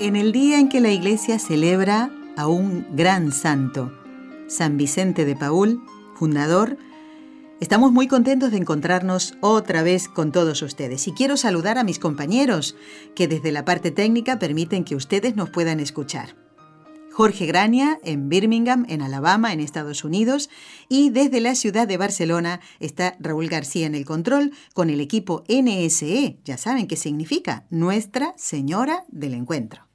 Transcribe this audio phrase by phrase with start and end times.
[0.00, 3.92] En el día en que la Iglesia celebra a un gran santo,
[4.48, 5.82] San Vicente de Paul,
[6.14, 6.78] fundador,
[7.60, 11.06] estamos muy contentos de encontrarnos otra vez con todos ustedes.
[11.06, 12.76] Y quiero saludar a mis compañeros
[13.14, 16.34] que desde la parte técnica permiten que ustedes nos puedan escuchar.
[17.12, 20.48] Jorge Grania en Birmingham, en Alabama, en Estados Unidos,
[20.88, 25.44] y desde la ciudad de Barcelona está Raúl García en el control con el equipo
[25.46, 29.89] NSE, ya saben qué significa, Nuestra Señora del Encuentro.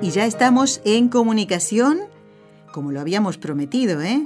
[0.00, 1.98] Y ya estamos en comunicación,
[2.72, 4.22] como lo habíamos prometido, ¿eh?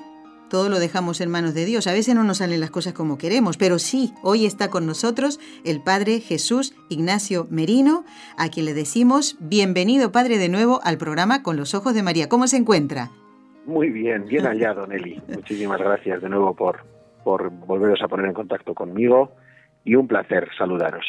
[0.50, 1.86] todo lo dejamos en manos de Dios.
[1.86, 5.40] A veces no nos salen las cosas como queremos, pero sí, hoy está con nosotros
[5.64, 8.04] el Padre Jesús Ignacio Merino,
[8.36, 12.28] a quien le decimos bienvenido, Padre, de nuevo al programa Con los Ojos de María.
[12.28, 13.10] ¿Cómo se encuentra?
[13.64, 15.22] Muy bien, bien hallado, Nelly.
[15.34, 16.80] Muchísimas gracias de nuevo por,
[17.24, 19.32] por volveros a poner en contacto conmigo
[19.84, 21.04] y un placer saludaros.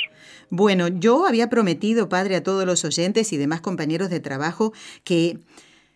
[0.50, 5.40] Bueno, yo había prometido, Padre, a todos los oyentes y demás compañeros de trabajo que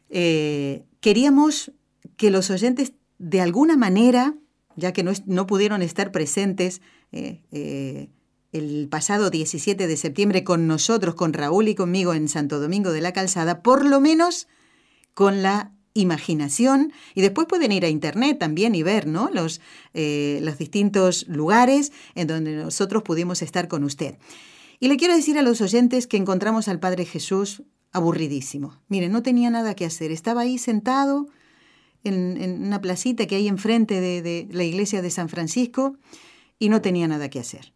[0.10, 1.72] eh, queríamos
[2.16, 4.36] que los oyentes de alguna manera,
[4.76, 8.10] ya que no, pudieron estar presentes eh, eh,
[8.52, 13.02] el pasado 17 de septiembre con nosotros, con Raúl y conmigo en Santo Domingo de
[13.02, 14.48] la Calzada, por lo menos
[15.14, 19.30] con la imaginación y después pueden ir a internet también y ver ¿no?
[19.32, 19.62] los,
[19.94, 24.18] eh, los distintos lugares en donde nosotros pudimos estar con usted.
[24.80, 28.80] Y le quiero decir a los oyentes que encontramos al Padre Jesús aburridísimo.
[28.90, 31.28] Miren, no tenía nada que hacer, estaba ahí sentado
[32.04, 35.98] en, una placita que hay enfrente de, la iglesia de San Francisco
[36.60, 37.74] y no tenía nada que hacer.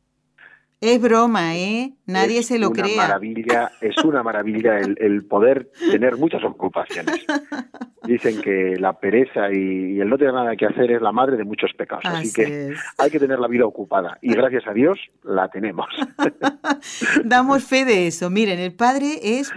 [0.81, 1.93] Es broma, ¿eh?
[2.07, 2.97] Nadie se lo crea.
[2.97, 7.23] Maravilla, es una maravilla el, poder tener muchas ocupaciones.
[8.03, 11.43] Dicen que la pereza y, el no tener nada que hacer es la madre de
[11.43, 12.03] muchos pecados.
[12.05, 14.17] Así, que hay que tener la vida ocupada.
[14.23, 15.85] Y gracias a Dios la tenemos.
[17.25, 18.31] Damos fe de eso.
[18.31, 19.51] Miren, el padre es,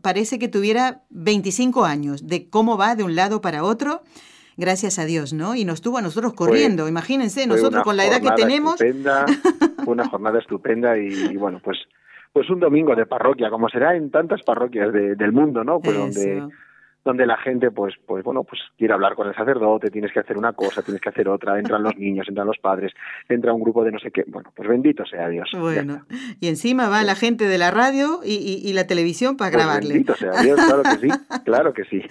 [0.00, 4.04] parece que tuviera 25 años, de cómo va de un lado para otro
[4.56, 5.54] gracias a Dios, ¿no?
[5.54, 8.80] Y nos tuvo a nosotros corriendo, imagínense, nosotros con la edad que tenemos.
[8.80, 9.26] Estupenda,
[9.84, 11.78] fue una jornada estupenda y, bueno, pues
[12.32, 15.80] pues un domingo de parroquia, como será en tantas parroquias del mundo, ¿no?
[15.80, 16.42] Pues donde
[17.04, 20.38] donde la gente pues pues bueno pues quiere hablar con el sacerdote tienes que hacer
[20.38, 22.92] una cosa tienes que hacer otra entran los niños entran los padres
[23.28, 24.24] entra un grupo de no sé qué.
[24.26, 25.50] Bueno pues bendito sea Dios.
[25.58, 26.04] Bueno
[26.40, 29.88] y encima va la gente de la radio y, la televisión para pues grabarle.
[29.90, 31.08] bendito sea Dios claro que sí
[31.44, 32.02] claro que sí.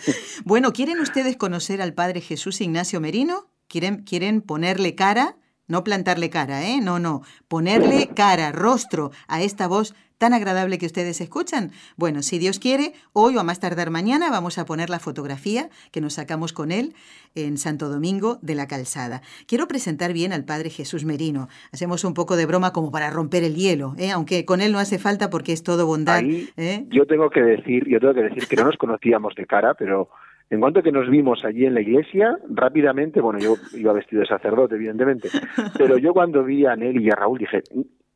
[0.45, 5.35] Bueno quieren ustedes conocer al padre Jesús Ignacio Merino quieren quieren ponerle cara
[5.71, 6.79] no plantarle cara, ¿eh?
[6.81, 7.23] No, no.
[7.47, 11.71] Ponerle cara, rostro a esta voz tan agradable que ustedes escuchan?
[11.97, 15.69] Bueno, si Dios quiere, hoy o a más tardar mañana vamos a poner la fotografía
[15.91, 16.93] que nos sacamos con él
[17.33, 19.23] en Santo Domingo de la Calzada.
[19.47, 21.47] Quiero presentar bien al Padre Jesús Merino.
[21.73, 24.11] Hacemos un poco de broma como para romper el hielo, ¿eh?
[24.11, 26.21] aunque con él no hace falta porque es todo bondad.
[26.23, 26.85] ¿eh?
[26.91, 30.09] Yo tengo que decir, yo tengo que decir que no nos conocíamos de cara, pero
[30.51, 34.27] en cuanto que nos vimos allí en la iglesia, rápidamente, bueno, yo iba vestido de
[34.27, 35.29] sacerdote, evidentemente,
[35.77, 37.63] pero yo cuando vi a Nelly y a Raúl dije,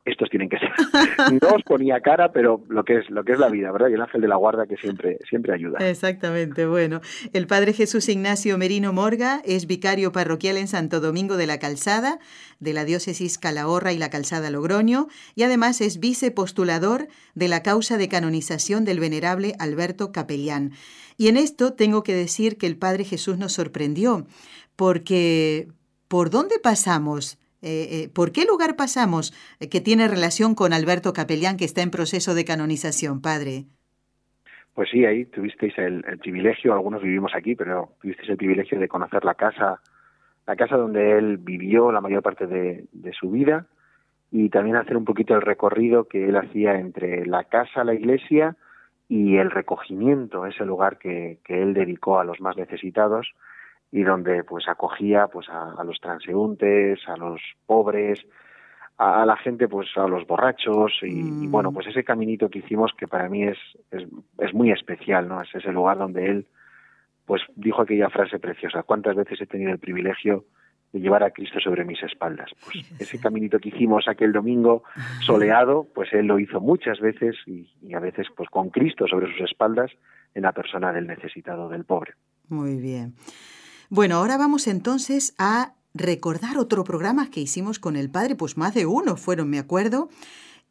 [0.04, 0.70] estos tienen que ser.
[1.42, 3.88] No os ponía cara, pero lo que es lo que es la vida, ¿verdad?
[3.88, 5.78] Y el ángel de la guarda que siempre siempre ayuda.
[5.80, 6.66] Exactamente.
[6.66, 7.00] Bueno,
[7.32, 12.18] el padre Jesús Ignacio Merino Morga es vicario parroquial en Santo Domingo de la Calzada,
[12.60, 17.96] de la diócesis Calahorra y la Calzada Logroño, y además es vicepostulador de la causa
[17.96, 20.72] de canonización del venerable Alberto Capellán.
[21.16, 24.26] Y en esto tengo que decir que el padre Jesús nos sorprendió,
[24.76, 25.68] porque
[26.08, 27.38] ¿por dónde pasamos?
[27.62, 31.82] Eh, eh, ¿Por qué lugar pasamos eh, que tiene relación con Alberto Capellán, que está
[31.82, 33.64] en proceso de canonización, padre?
[34.74, 39.24] Pues sí, ahí tuvisteis el, privilegio, algunos vivimos aquí, pero tuvisteis el privilegio de conocer
[39.24, 39.80] la casa,
[40.46, 42.86] la casa donde él vivió la mayor parte de,
[43.18, 43.66] su vida
[44.30, 48.54] y también hacer un poquito el recorrido que él hacía entre la casa, la iglesia
[49.08, 53.28] y el recogimiento, ese lugar que él dedicó a los más necesitados
[53.92, 58.26] y donde pues acogía pues a, los transeúntes, a los pobres,
[58.98, 61.50] a, la gente pues a los borrachos y, mm.
[61.50, 63.58] bueno pues ese caminito que hicimos que para mí es,
[63.90, 64.06] es,
[64.38, 65.40] es muy especial, ¿no?
[65.40, 66.46] Es ese lugar donde él
[67.24, 70.44] pues dijo aquella frase preciosa, cuántas veces he tenido el privilegio
[70.92, 72.50] de llevar a Cristo sobre mis espaldas.
[72.64, 74.82] Pues ese caminito que hicimos aquel domingo
[75.24, 79.30] soleado, pues él lo hizo muchas veces y, y, a veces pues con Cristo sobre
[79.32, 79.90] sus espaldas
[80.34, 82.14] en la persona del necesitado, del pobre.
[82.48, 83.14] Muy bien.
[83.88, 88.74] Bueno, ahora vamos entonces a recordar otro programa que hicimos con el Padre, pues más
[88.74, 90.08] de uno fueron, me acuerdo.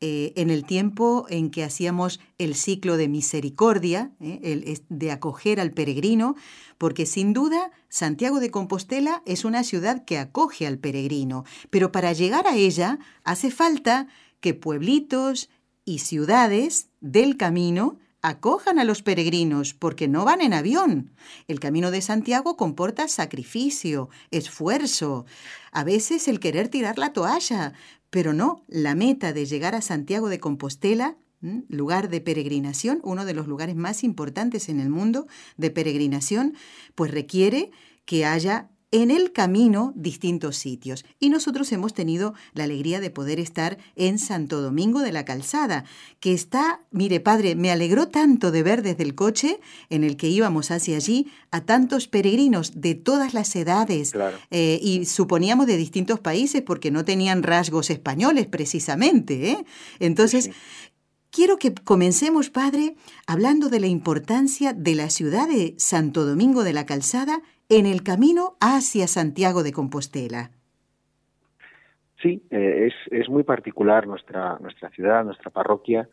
[0.01, 5.61] Eh, en el tiempo en que hacíamos el ciclo de misericordia, eh, el, de acoger
[5.61, 6.35] al peregrino,
[6.77, 12.11] porque sin duda Santiago de Compostela es una ciudad que acoge al peregrino, pero para
[12.11, 14.07] llegar a ella hace falta
[14.41, 15.49] que pueblitos
[15.85, 21.11] y ciudades del camino acojan a los peregrinos, porque no van en avión.
[21.47, 25.25] El camino de Santiago comporta sacrificio, esfuerzo,
[25.71, 27.73] a veces el querer tirar la toalla,
[28.09, 31.17] pero no, la meta de llegar a Santiago de Compostela,
[31.67, 35.27] lugar de peregrinación, uno de los lugares más importantes en el mundo
[35.57, 36.55] de peregrinación,
[36.95, 37.69] pues requiere
[38.05, 41.03] que haya en el camino distintos sitios.
[41.19, 45.83] Y nosotros hemos tenido la alegría de poder estar en Santo Domingo de la Calzada,
[46.21, 49.59] que está, mire padre, me alegró tanto de ver desde el coche
[49.89, 54.13] en el que íbamos hacia allí a tantos peregrinos de todas las edades
[54.49, 59.51] eh, y suponíamos de distintos países porque no tenían rasgos españoles precisamente.
[59.51, 59.65] ¿eh?
[59.99, 60.51] Entonces,
[61.35, 62.95] Quiero que comencemos, Padre,
[63.27, 68.03] hablando de la importancia de la ciudad de Santo Domingo de la Calzada en el
[68.03, 70.51] camino hacia Santiago de Compostela.
[72.21, 76.07] Sí, eh, es, es, muy particular nuestra, nuestra ciudad, nuestra parroquia,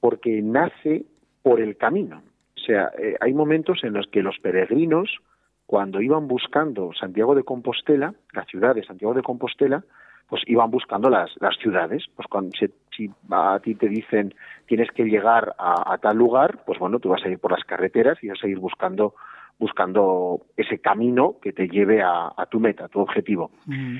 [0.00, 1.06] porque nace
[1.42, 2.22] por el camino.
[2.56, 5.18] O sea, eh, hay momentos en los que los peregrinos,
[5.66, 9.84] cuando iban buscando Santiago de Compostela, la ciudad de Santiago de Compostela,
[10.28, 12.04] pues iban buscando las, las ciudades.
[12.14, 12.50] Pues cuando
[12.96, 14.34] si a ti te dicen
[14.66, 17.64] tienes que llegar a, a, tal lugar, pues bueno, tú vas a ir por las
[17.64, 19.14] carreteras y vas a ir buscando
[19.58, 23.50] buscando ese camino que te lleve a, tu meta, a tu objetivo.
[23.66, 23.98] Mm.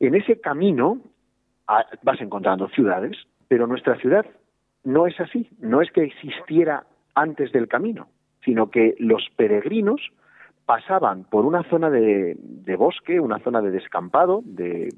[0.00, 0.98] En ese camino
[2.02, 3.16] vas encontrando ciudades,
[3.48, 4.26] pero nuestra ciudad
[4.82, 6.84] no es así, no es que existiera
[7.14, 8.08] antes del camino,
[8.44, 10.00] sino que los peregrinos
[10.66, 12.36] pasaban por una zona de,
[12.78, 14.88] bosque, una zona de descampado, de,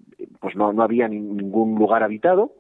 [0.41, 2.53] pues no, no había ningún lugar habitado,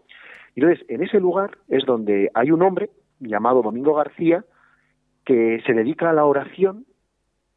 [0.55, 2.91] y entonces en ese lugar es donde hay un hombre
[3.21, 4.45] llamado Domingo García
[5.25, 6.87] que se dedica a la oración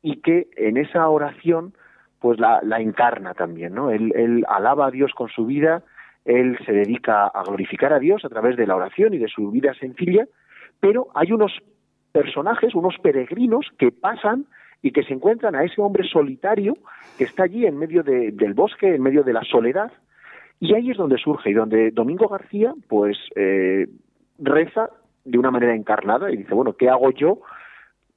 [0.05, 1.73] y que en esa oración
[2.19, 3.89] pues la, encarna también, ¿no?
[3.89, 5.81] Él, alaba a Dios con su vida,
[6.25, 9.49] él se dedica a glorificar a Dios a través de la oración y de su
[9.49, 10.27] vida sencilla,
[10.79, 11.51] pero hay unos
[12.11, 14.45] personajes, unos peregrinos que pasan
[14.83, 16.75] y que se encuentran a ese hombre solitario
[17.17, 19.91] que está allí en medio del bosque, en medio de la soledad,
[20.59, 23.87] y ahí es donde surge y donde Domingo García pues eh,
[24.37, 24.89] reza
[25.23, 27.39] de una manera encarnada y dice, bueno, ¿qué hago yo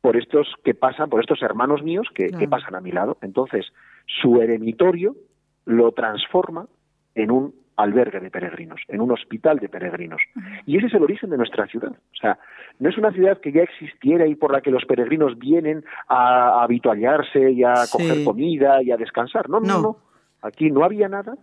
[0.00, 3.18] por estos que pasan, por estos hermanos míos que, pasan a mi lado.
[3.22, 3.66] Entonces,
[4.06, 5.16] su eremitorio
[5.64, 6.66] lo transforma
[7.14, 10.20] en un albergue de peregrinos, en un hospital de peregrinos.
[10.66, 11.92] Y ese es el origen de nuestra ciudad.
[11.92, 12.38] O sea,
[12.78, 16.62] no es una ciudad que ya existiera y por la que los peregrinos vienen a,
[16.62, 19.48] habituallarse y a coger comida y a descansar.
[19.48, 19.96] No, no, no,
[20.42, 21.36] Aquí no había nada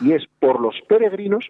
[0.00, 1.46] y es por los peregrinos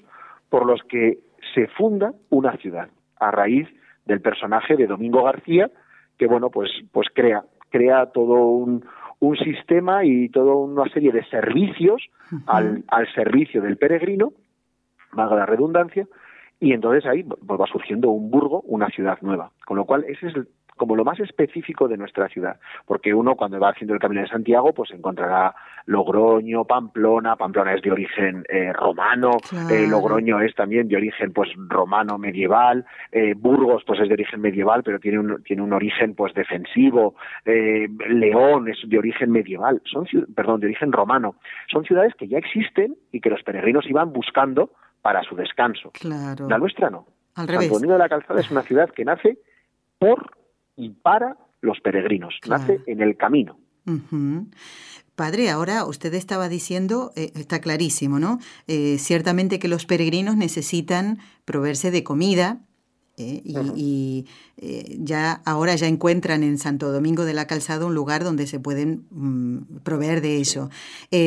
[0.48, 1.18] por los que
[1.54, 2.88] se funda una ciudad,
[3.18, 3.68] a raíz
[4.06, 5.70] del personaje de Domingo García,
[6.18, 8.84] que bueno, pues, pues crea, crea todo un,
[9.20, 12.02] un sistema y toda una serie de servicios
[12.46, 14.32] al, al servicio del peregrino,
[15.12, 16.06] valga la redundancia,
[16.60, 19.52] y entonces ahí pues va surgiendo un burgo, una ciudad nueva.
[19.64, 20.48] Con lo cual, ese es el,
[20.78, 24.28] como lo más específico de nuestra ciudad, porque uno cuando va haciendo el Camino de
[24.28, 25.54] Santiago pues encontrará
[25.86, 29.38] Logroño, Pamplona, Pamplona es de origen eh, romano,
[29.70, 34.40] eh, Logroño es también de origen pues romano medieval, eh, Burgos pues es de origen
[34.40, 40.06] medieval pero tiene un, tiene un origen pues defensivo, León es de origen medieval, son
[40.34, 41.36] perdón, de origen romano,
[41.70, 44.70] son ciudades que ya existen y que los peregrinos iban buscando
[45.02, 45.92] para su descanso.
[46.48, 47.06] La nuestra no.
[47.34, 47.68] Al revés.
[47.68, 49.38] Santo de la Calzada es una ciudad que nace
[49.98, 50.32] por
[50.76, 53.58] y para los peregrinos, nace en el camino.
[55.18, 58.38] Padre, ahora usted estaba diciendo, eh, está clarísimo, ¿no?
[58.68, 62.60] Eh, ciertamente que los peregrinos necesitan proveerse de comida,
[63.16, 64.26] eh, y,
[65.00, 69.06] ya ahora ya encuentran en Santo Domingo de la Calzada un lugar donde se pueden
[69.10, 70.70] mm, proveer de eso.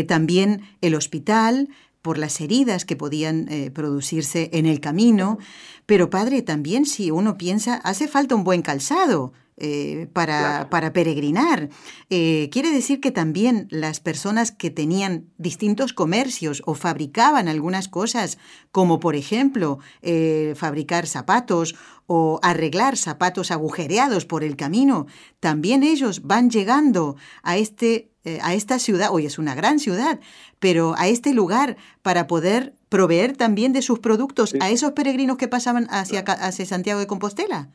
[0.07, 1.67] también el hospital
[2.01, 5.37] por las heridas que podían producirse en el camino,
[5.85, 9.33] pero padre, también si uno piensa, hace falta un buen calzado,
[9.63, 11.69] eh, para, para, peregrinar.
[12.09, 18.39] Eh, quiere decir que también las personas que tenían distintos comercios o fabricaban algunas cosas,
[18.71, 21.75] como por ejemplo eh, fabricar zapatos
[22.07, 25.05] o arreglar zapatos agujereados por el camino,
[25.39, 28.09] también ellos van llegando a este
[28.41, 30.19] a esta ciudad, hoy es una gran ciudad,
[30.59, 35.47] pero a este lugar para poder proveer también de sus productos a esos peregrinos que
[35.47, 37.69] pasaban hacia, hacia Santiago de Compostela.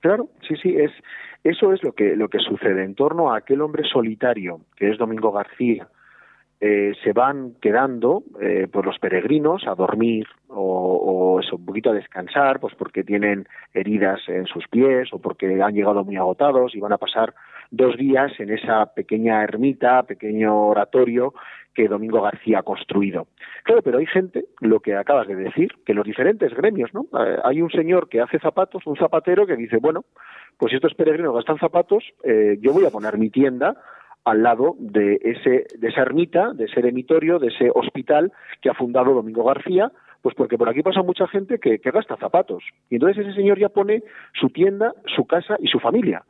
[0.00, 0.92] Claro, sí, sí, es
[1.44, 4.98] eso es lo que lo que sucede en torno a aquel hombre solitario que es
[4.98, 5.88] Domingo García.
[6.60, 11.94] Eh, se van quedando eh, pues los peregrinos a dormir o, o un poquito a
[11.94, 16.80] descansar, pues porque tienen heridas en sus pies o porque han llegado muy agotados y
[16.80, 17.32] van a pasar
[17.70, 21.34] dos días en esa pequeña ermita, pequeño oratorio
[21.74, 23.28] que Domingo García ha construido.
[23.62, 27.02] Claro, pero hay gente, lo que acabas de decir, que los diferentes gremios, ¿no?
[27.02, 30.04] Eh, hay un señor que hace zapatos, un zapatero que dice, bueno,
[30.56, 33.76] pues si estos peregrinos gastan zapatos, eh, yo voy a poner mi tienda
[34.24, 38.74] al lado de ese de esa ermita, de ese eremitorio, de ese hospital que ha
[38.74, 42.64] fundado Domingo García, pues porque por aquí pasa mucha gente que, que gasta zapatos.
[42.90, 44.02] Y entonces ese señor ya pone
[44.34, 46.24] su tienda, su casa y su familia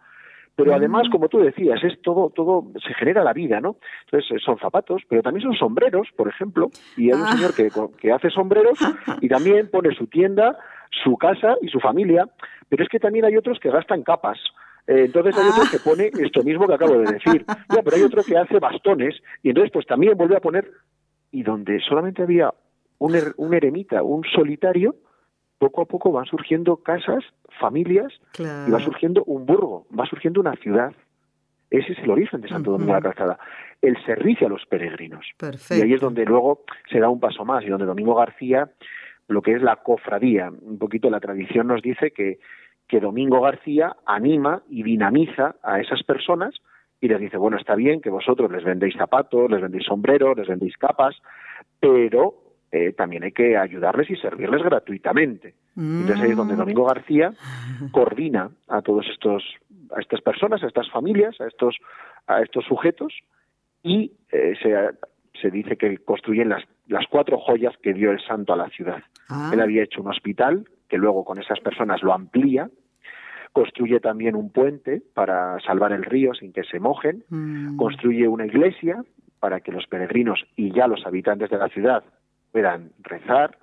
[0.59, 1.13] pero además, mm.
[1.13, 3.77] como tú decías, es todo, todo, se genera la vida, ¿no?
[4.07, 7.33] Entonces son zapatos, pero también son sombreros, por ejemplo, y hay un ah.
[7.33, 8.77] señor que, que hace sombreros
[9.21, 10.59] y también pone su tienda,
[11.05, 12.29] su casa y su familia,
[12.69, 14.37] pero es que también hay otros que gastan capas.
[14.89, 15.69] Eh, entonces hay otro ah.
[15.71, 17.47] que pone esto mismo que acabo de decir.
[17.73, 20.69] Ya, pero hay otro que hace bastones y entonces pues también vuelve a poner
[21.31, 22.53] y donde solamente había
[22.99, 24.97] un, er, un eremita, un solitario,
[25.59, 27.25] poco a poco van surgiendo casas,
[27.61, 30.93] familias, y va surgiendo un burgo, va surgiendo una ciudad.
[31.71, 33.39] Ese es el origen de Santo Domingo de la Calzada,
[33.83, 35.27] el servicio a los peregrinos.
[35.79, 38.71] Y ahí es donde luego se da un paso más y donde Domingo García,
[39.27, 42.39] lo que es la cofradía, un poquito la tradición nos dice que,
[42.87, 46.55] que Domingo García anima y dinamiza a esas personas
[47.01, 50.49] y les dice, bueno, está bien que vosotros les vendéis zapatos, les vendéis sombreros, les
[50.49, 51.17] vendéis capas,
[51.81, 55.55] pero eh, también hay que ayudarles y servirles gratuitamente.
[55.77, 56.59] Entonces ahí es donde mm.
[56.59, 57.33] Domingo García
[57.93, 59.43] coordina a todos estos,
[59.97, 61.77] a estas personas, a estas familias, a estos,
[62.27, 63.15] a estos sujetos
[63.83, 64.75] y eh, se,
[65.41, 69.03] se dice que construyen las, las cuatro joyas que dio el santo a la ciudad.
[69.29, 69.51] Ah.
[69.53, 72.69] Él había hecho un hospital que luego con esas personas lo amplía,
[73.53, 77.77] construye también un puente para salvar el río sin que se mojen, mm.
[77.77, 79.03] construye una iglesia
[79.41, 82.03] para que los peregrinos y ya los habitantes de la ciudad
[82.59, 83.57] puedan rezar,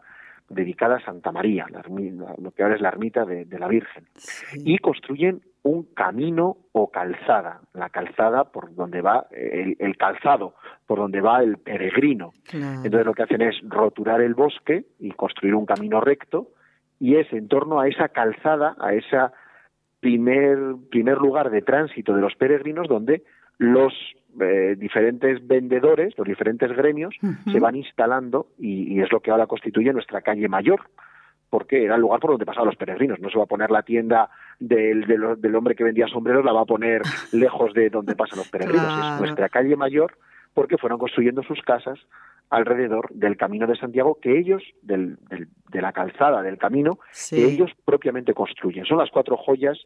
[0.47, 4.05] dedicada a Santa María, lo que ahora es la ermita de, la Virgen,
[4.53, 10.53] y construyen un camino o calzada, la calzada por donde va el, calzado,
[10.87, 12.31] por donde va el peregrino.
[12.53, 16.51] Entonces lo que hacen es roturar el bosque y construir un camino recto,
[16.97, 19.17] y es en torno a esa calzada, a ese
[19.99, 20.57] primer,
[20.89, 23.23] primer lugar de tránsito de los peregrinos donde
[23.57, 23.93] los
[24.39, 27.15] eh, diferentes vendedores, los diferentes gremios,
[27.51, 30.81] se van instalando y, es lo que ahora constituye nuestra calle mayor,
[31.49, 33.19] porque era el lugar por donde pasaban los peregrinos.
[33.19, 36.61] No se va a poner la tienda del, del, hombre que vendía sombreros, la va
[36.61, 39.13] a poner lejos de donde pasan los peregrinos.
[39.13, 40.17] Es nuestra calle mayor
[40.53, 41.99] porque fueron construyendo sus casas
[42.49, 45.17] alrededor del camino de Santiago que ellos, del,
[45.71, 48.85] de la calzada del camino, que ellos propiamente construyen.
[48.85, 49.77] Son las cuatro joyas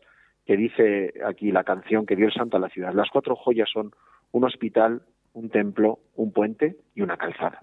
[0.50, 2.92] que dice aquí la canción que dio el santo a la ciudad.
[2.92, 3.92] Las cuatro joyas son
[4.32, 5.04] un hospital,
[5.34, 7.62] un templo, un puente y una calzada.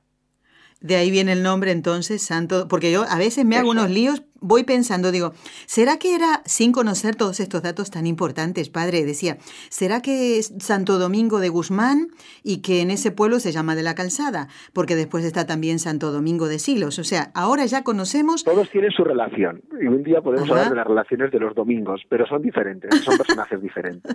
[0.81, 4.23] De ahí viene el nombre entonces, Santo, porque yo a veces me hago unos líos,
[4.41, 5.33] voy pensando, digo,
[5.65, 9.39] ¿será que era, sin conocer todos estos datos tan importantes, padre, decía,
[9.71, 12.09] ¿será que es Santo Domingo de Guzmán
[12.45, 14.49] y que en ese pueblo se llama de la calzada?
[14.75, 18.45] Porque después está también Santo Domingo de Silos, o sea, ahora ya conocemos...
[18.45, 22.03] Todos tienen su relación, y un día podemos hablar de las relaciones de los domingos,
[22.11, 24.15] pero son diferentes, son personajes diferentes.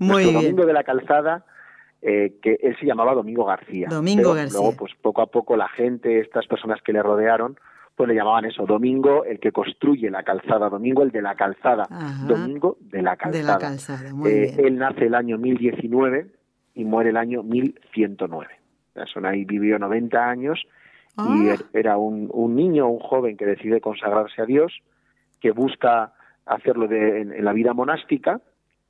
[0.00, 0.34] Muy bien.
[0.34, 1.44] Domingo de la calzada
[2.06, 3.88] eh, que él se llamaba Domingo García.
[3.88, 4.60] Domingo García.
[4.60, 7.58] Luego, pues poco a poco la gente, estas personas que le rodearon,
[7.96, 11.88] pues le llamaban eso, Domingo el que construye la calzada, Domingo el de la calzada,
[12.26, 13.42] Domingo de la calzada.
[13.42, 14.66] De la calzada, muy eh, bien.
[14.66, 16.26] Él nace el año 1019
[16.74, 18.48] y muere el año 1109.
[19.06, 20.62] Son ahí vivió 90 años
[21.16, 21.54] y ah.
[21.54, 24.82] er, era un, un niño, un joven que decide consagrarse a Dios,
[25.40, 26.12] que busca
[26.44, 28.42] hacerlo de, en la vida monástica,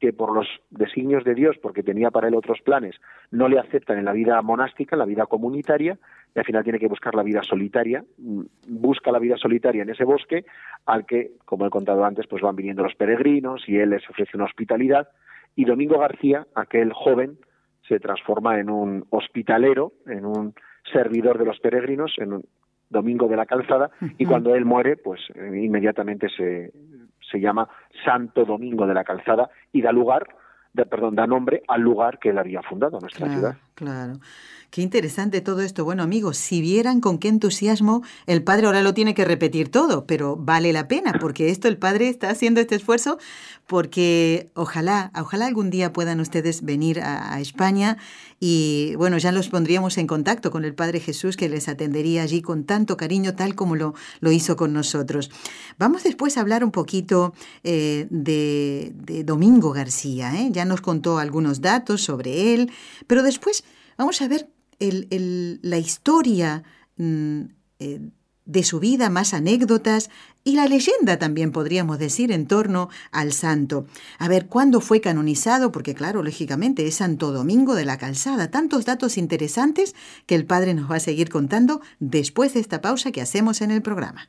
[0.04, 2.94] que por los designios de Dios, porque tenía para él otros planes,
[3.30, 5.96] no le aceptan en la vida monástica, en la vida comunitaria,
[6.34, 9.88] y al final tiene que buscar la vida solitaria, mm, busca la vida solitaria en
[9.88, 10.44] ese bosque,
[10.84, 14.36] al que, como he contado antes, pues van viniendo los peregrinos y él les ofrece
[14.36, 15.08] una hospitalidad,
[15.56, 17.38] y Domingo García, aquel joven,
[17.88, 20.54] se transforma en un hospitalero, en un
[20.92, 22.44] servidor de los peregrinos, en un
[22.90, 26.72] Domingo de la Calzada, y cuando él muere, pues inmediatamente se,
[27.34, 27.68] se llama
[28.04, 30.26] Santo Domingo de la Calzada y da lugar,
[30.72, 33.56] de, perdón, da nombre al lugar que él había fundado, nuestra ciudad.
[33.74, 34.20] Claro.
[34.74, 35.84] Qué interesante todo esto.
[35.84, 40.04] Bueno, amigos, si vieran con qué entusiasmo el padre ahora lo tiene que repetir todo,
[40.04, 43.18] pero vale la pena, porque esto el padre está haciendo este esfuerzo,
[43.66, 47.98] porque ojalá, ojalá algún día puedan ustedes venir a, España
[48.40, 52.42] y bueno, ya los pondríamos en contacto con el Padre Jesús que les atendería allí
[52.42, 55.30] con tanto cariño, tal como lo, lo hizo con nosotros.
[55.78, 58.92] Vamos después a hablar un poquito eh, de,
[59.24, 60.34] Domingo García.
[60.34, 60.48] ¿eh?
[60.50, 62.70] Ya nos contó algunos datos sobre él,
[63.06, 63.63] pero después
[63.96, 64.48] vamos a ver
[64.78, 66.62] la historia
[66.96, 67.40] mm,
[67.78, 68.00] eh,
[68.44, 70.10] de su vida, más anécdotas
[70.42, 73.86] y la leyenda también podríamos decir en torno al santo.
[74.18, 75.72] A ver, ¿cuándo fue canonizado?
[75.72, 78.50] Porque claro, lógicamente es Santo Domingo de la Calzada.
[78.50, 79.94] Tantos datos interesantes
[80.26, 83.70] que el Padre nos va a seguir contando después de esta pausa que hacemos en
[83.70, 84.28] el programa.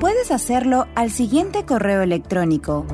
[0.00, 2.86] Puedes hacerlo al siguiente correo electrónico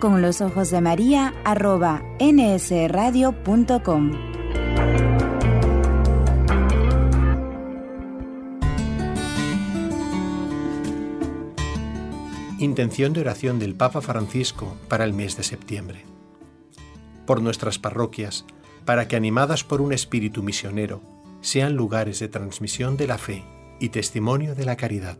[0.00, 4.12] con los ojos de María arroba nsradio.com.
[12.58, 16.06] Intención de oración del Papa Francisco para el mes de septiembre.
[17.26, 18.46] Por nuestras parroquias,
[18.86, 21.02] para que animadas por un espíritu misionero,
[21.42, 23.44] sean lugares de transmisión de la fe
[23.80, 25.18] y testimonio de la caridad.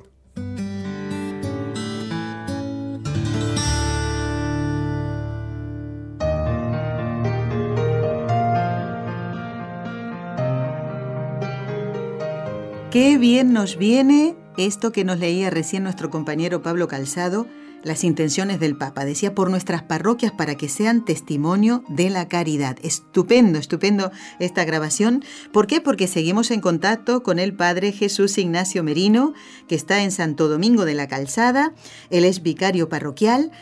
[12.91, 17.47] Qué bien nos viene esto que nos leía recién nuestro compañero Pablo Calzado,
[17.85, 19.05] las intenciones del Papa.
[19.05, 22.79] Decía por nuestras parroquias para que sean testimonio de la caridad.
[22.83, 25.23] Estupendo, estupendo esta grabación.
[25.53, 25.83] ¿Por qué?
[25.83, 29.35] Porque seguimos en contacto con el Padre Jesús Ignacio Merino,
[29.69, 31.75] que está en Santo Domingo de la Calzada.
[32.09, 33.53] Él es vicario parroquial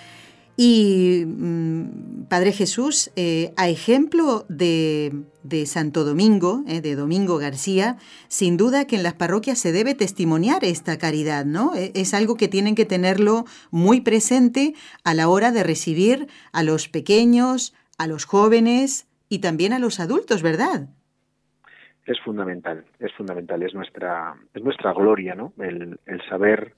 [0.57, 5.13] y mm, Padre Jesús, eh, a ejemplo de,
[5.67, 7.97] Santo Domingo, eh, de Domingo García,
[8.29, 11.75] sin duda que en las parroquias se debe testimoniar esta caridad, ¿no?
[11.75, 16.63] E, es algo que tienen que tenerlo muy presente a la hora de recibir a
[16.63, 20.89] los pequeños, a los jóvenes y también a los adultos, ¿verdad?
[22.07, 25.53] Es fundamental, es fundamental, es nuestra, es nuestra gloria, ¿no?
[25.59, 26.75] El, el saber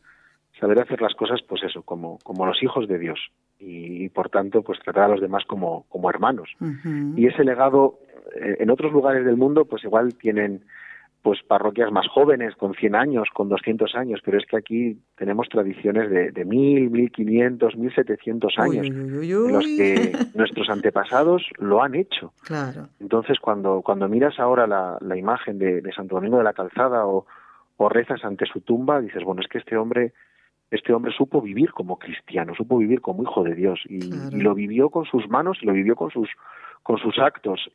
[0.59, 3.21] saber hacer las cosas, pues eso, como, como los hijos de Dios
[3.59, 6.49] y, por tanto, pues tratar a los demás como, como hermanos.
[7.17, 7.99] Y ese legado,
[8.41, 10.65] eh, en otros lugares del mundo, pues igual tienen
[11.23, 15.49] pues parroquias más jóvenes, con 100 años, con 200 años, pero es que aquí tenemos
[15.49, 22.33] tradiciones de, de 1000, 1500, 1700 años, en los que nuestros antepasados lo han hecho.
[22.45, 22.89] Claro.
[23.01, 27.05] Entonces, cuando, cuando miras ahora la, la imagen de, de Santo Domingo de la Calzada
[27.07, 27.27] o,
[27.77, 30.13] o rezas ante su tumba, dices, bueno, es que este hombre
[30.71, 34.91] este hombre supo vivir como cristiano, supo vivir como hijo de Dios y, lo vivió
[34.91, 36.29] con sus manos y lo vivió con sus
[36.83, 37.71] con sus actos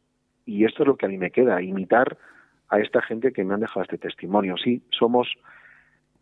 [0.46, 2.18] y esto es lo que a mí me queda, imitar
[2.70, 4.56] a esta gente que me han dejado este testimonio.
[4.58, 5.28] Sí, somos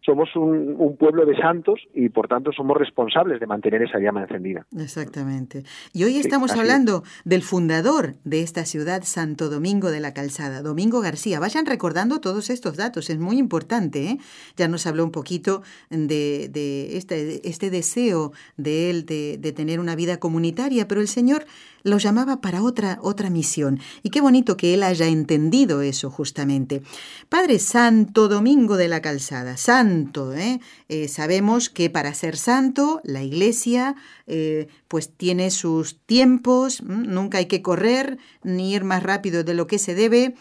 [0.05, 4.65] somos un, pueblo de santos y por tanto somos responsables de mantener esa llama encendida.
[4.77, 5.63] Exactamente.
[5.93, 11.01] Y hoy estamos hablando del fundador de esta ciudad, Santo Domingo de la Calzada, Domingo
[11.01, 11.39] García.
[11.39, 14.03] Vayan recordando todos estos datos, es muy importante.
[14.05, 14.17] ¿eh?
[14.57, 19.79] Ya nos habló un poquito de, de este, este, deseo de él de, de tener
[19.79, 21.45] una vida comunitaria, pero el Señor
[21.83, 23.79] lo llamaba para otra, otra misión.
[24.03, 26.81] Y qué bonito que él haya entendido eso justamente.
[27.29, 30.59] Padre Santo Domingo de la Calzada, santo, ¿eh?
[30.89, 33.95] Eh, sabemos que para ser santo la iglesia
[34.27, 39.67] eh, pues tiene sus tiempos, nunca hay que correr ni ir más rápido de lo
[39.67, 40.35] que se debe.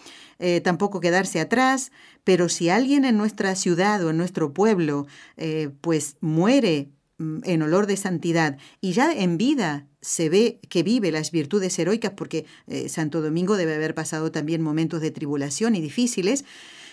[0.64, 1.92] tampoco quedarse atrás,
[2.24, 5.06] pero si alguien en nuestra ciudad o en nuestro pueblo
[5.82, 6.88] pues muere
[7.44, 12.12] en olor de santidad y ya en vida se ve que vive las virtudes heroicas,
[12.12, 16.44] porque eh, Santo Domingo debe haber pasado también momentos de tribulación y difíciles,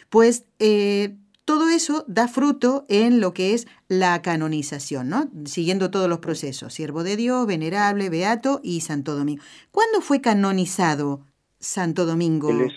[0.09, 5.29] pues eh, todo eso da fruto en lo que es la canonización, ¿no?
[5.45, 9.41] Siguiendo todos los procesos, siervo de Dios, venerable, beato y Santo Domingo.
[9.71, 11.21] ¿Cuándo fue canonizado
[11.57, 12.49] Santo Domingo?
[12.49, 12.71] Él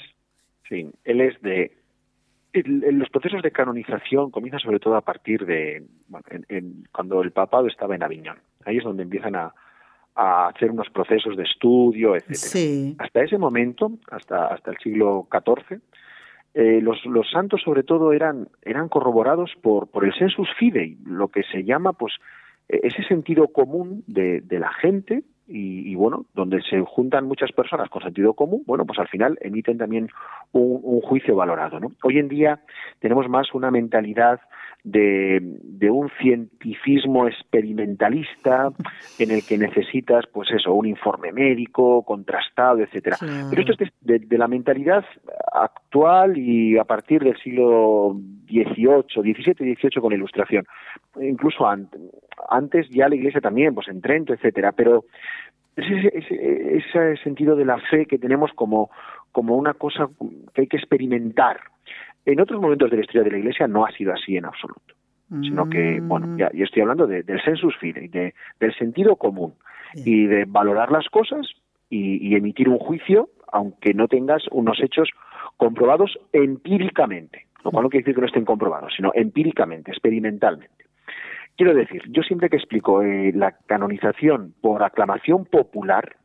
[0.70, 1.79] es, él es de
[2.52, 7.66] los procesos de canonización comienzan sobre todo a partir de bueno, en, cuando el papado
[7.66, 8.38] estaba en Aviñón.
[8.64, 9.54] Ahí es donde empiezan a,
[10.14, 12.94] a hacer unos procesos de estudio, etcétera.
[12.98, 15.80] Hasta ese momento, hasta hasta el siglo XIV,
[16.54, 21.28] eh, los, los santos sobre todo eran eran corroborados por por el sensus fidei, lo
[21.28, 22.14] que se llama pues
[22.68, 27.88] e, ese sentido común de, de la gente y, bueno, donde se juntan muchas personas
[27.90, 30.08] con sentido común, bueno, pues al final emiten también
[30.52, 31.80] un, juicio valorado.
[31.80, 31.92] ¿no?
[32.04, 32.60] Hoy en día
[33.00, 34.40] tenemos más una mentalidad
[34.84, 38.70] de, de, un cientificismo experimentalista
[39.18, 43.16] en el que necesitas, pues eso, un informe médico contrastado, etcétera.
[43.20, 45.04] Pero esto es de, de, la mentalidad
[45.52, 48.16] actual y a partir del siglo
[48.48, 50.64] XVIII, XVII y XVIII con Ilustración,
[51.20, 52.00] incluso antes,
[52.48, 54.72] antes ya la Iglesia también, pues en Trento, etcétera.
[54.72, 55.04] Pero
[55.76, 58.90] ese, ese, ese sentido de la fe que tenemos como,
[59.32, 60.08] como una cosa
[60.54, 61.60] que hay que experimentar.
[62.26, 64.94] En otros momentos de la historia de la Iglesia no ha sido así en absoluto,
[65.42, 66.08] sino que, mm.
[66.08, 69.54] bueno, ya, yo estoy hablando del sensus fidei, de, del sentido común
[69.94, 71.46] y de valorar las cosas
[71.88, 75.08] y, y emitir un juicio, aunque no tengas unos hechos
[75.56, 80.84] comprobados empíricamente, lo cual no quiere decir que no estén comprobados, sino empíricamente, experimentalmente.
[81.56, 86.16] Quiero decir, yo siempre que explico eh, la canonización por aclamación popular,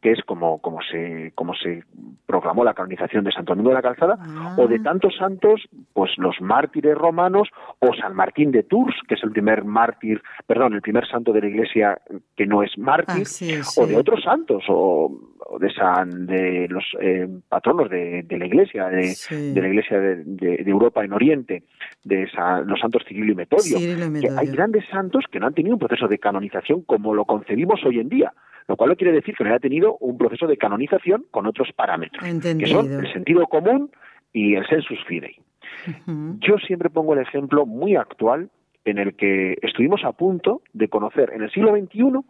[0.00, 1.82] que es como, como, se, como se
[2.26, 4.16] proclamó la canonización de Santo Domingo de la Calzada,
[4.56, 4.82] o de ah.
[4.84, 7.48] tantos santos, pues los mártires romanos,
[7.80, 11.40] o San Martín de Tours, que es el primer mártir, perdón, el primer santo de
[11.40, 12.00] la Iglesia
[12.36, 15.10] que no es mártir, ah, o de otros santos, o,
[15.58, 21.12] de San, de los eh, patronos de, la Iglesia, de, la Iglesia de, Europa en
[21.12, 21.64] Oriente,
[22.04, 22.28] de
[22.66, 23.78] los santos Cirilo y Metodio.
[23.78, 27.98] hay grandes santos que no han tenido un proceso de canonización como lo concebimos hoy
[27.98, 28.32] en día
[28.68, 31.68] lo cual no quiere decir que no haya tenido un proceso de canonización con otros
[31.74, 33.90] parámetros, que son el sentido común
[34.32, 35.40] y el sensus fidei.
[36.40, 38.50] Yo siempre pongo el ejemplo muy actual
[38.84, 42.20] en el que estuvimos a punto de conocer en el siglo XXI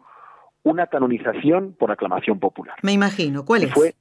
[0.65, 2.77] una canonización por aclamación popular.
[2.83, 3.73] Me imagino, ¿cuál es?
[3.73, 3.95] Fue,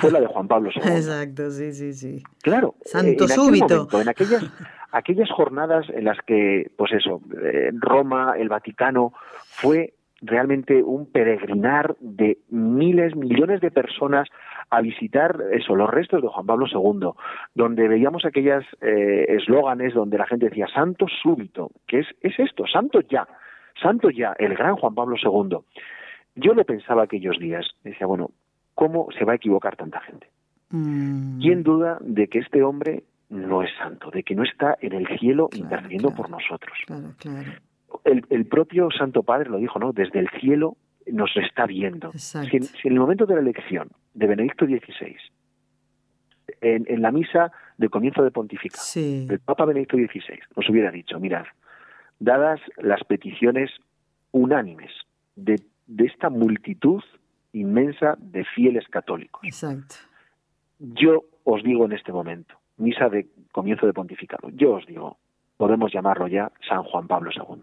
[0.00, 0.82] fue la de Juan Pablo II.
[0.84, 2.22] Exacto, sí, sí, sí.
[2.42, 2.74] Claro.
[2.84, 3.88] Santo en súbito.
[4.00, 4.44] en aquellas,
[4.92, 9.12] aquellas jornadas en las que, pues eso, eh, Roma, el Vaticano,
[9.48, 14.28] fue realmente un peregrinar de miles, millones de personas
[14.70, 17.10] a visitar eso, los restos de Juan Pablo II,
[17.54, 22.66] donde veíamos aquellas eh, eslóganes donde la gente decía santo súbito, que es, es esto,
[22.66, 23.28] santo ya,
[23.80, 25.58] santo ya, el gran Juan Pablo II.
[26.34, 28.30] Yo lo pensaba aquellos días, decía, bueno,
[28.74, 30.28] ¿cómo se va a equivocar tanta gente?
[30.70, 31.40] Mm.
[31.40, 35.06] ¿Quién duda de que este hombre no es santo, de que no está en el
[35.18, 36.76] cielo intercediendo por nosotros?
[38.06, 39.92] El, propio Santo Padre lo dijo, ¿no?
[39.92, 42.12] Desde el cielo nos está viendo.
[42.12, 45.16] Si en, el momento de la elección de Benedicto XVI,
[46.60, 51.44] en, la misa del comienzo de pontificar, el Papa Benedicto XVI nos hubiera dicho, mirad,
[52.18, 53.70] dadas las peticiones
[54.32, 54.90] unánimes
[55.34, 55.60] de,
[55.98, 57.02] esta multitud
[57.52, 59.42] inmensa de fieles católicos,
[60.78, 65.18] yo os digo en este momento, misa de comienzo de pontificado, yo os digo,
[65.56, 67.62] podemos llamarlo ya San Juan Pablo II.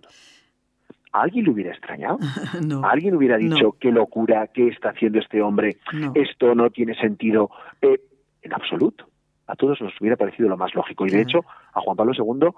[1.11, 2.17] ¿A alguien le hubiera extrañado?
[2.83, 5.77] ¿A alguien hubiera dicho qué locura, qué está haciendo este hombre?
[6.15, 7.49] Esto no tiene sentido.
[7.81, 8.01] Eh,
[8.43, 9.07] en absoluto.
[9.47, 11.05] A todos nos hubiera parecido lo más lógico.
[11.05, 11.39] Y de hecho,
[11.73, 12.49] a Juan Pablo II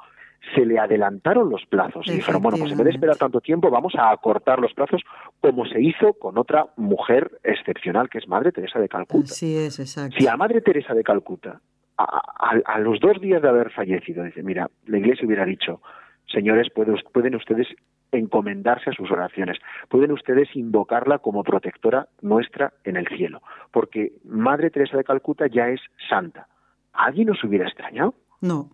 [0.54, 3.72] se le adelantaron los plazos y dijeron, bueno, pues en vez de esperar tanto tiempo,
[3.72, 5.02] vamos a acortar los plazos
[5.42, 9.28] como se hizo con otra mujer excepcional que es Madre Teresa de Calcuta.
[9.28, 10.16] Sí, es, exacto.
[10.20, 11.62] Si a Madre Teresa de Calcuta
[11.98, 15.82] a, los dos días de haber fallecido, dice, mira, la iglesia hubiera dicho,
[16.28, 17.68] señores, pueden ustedes
[18.12, 19.58] encomendarse a sus oraciones,
[19.90, 25.70] pueden ustedes invocarla como protectora nuestra en el cielo, porque Madre Teresa de Calcuta ya
[25.70, 26.48] es santa.
[26.94, 28.14] ¿Alguien nos hubiera extrañado?
[28.42, 28.70] No.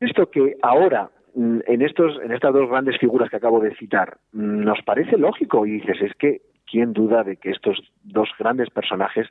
[0.00, 4.18] Esto que ahora, mm, en, estos, en estas dos grandes figuras que acabo de citar,
[4.32, 8.70] mm, nos parece lógico y dices, es que, ¿quién duda de que estos dos grandes
[8.70, 9.26] personajes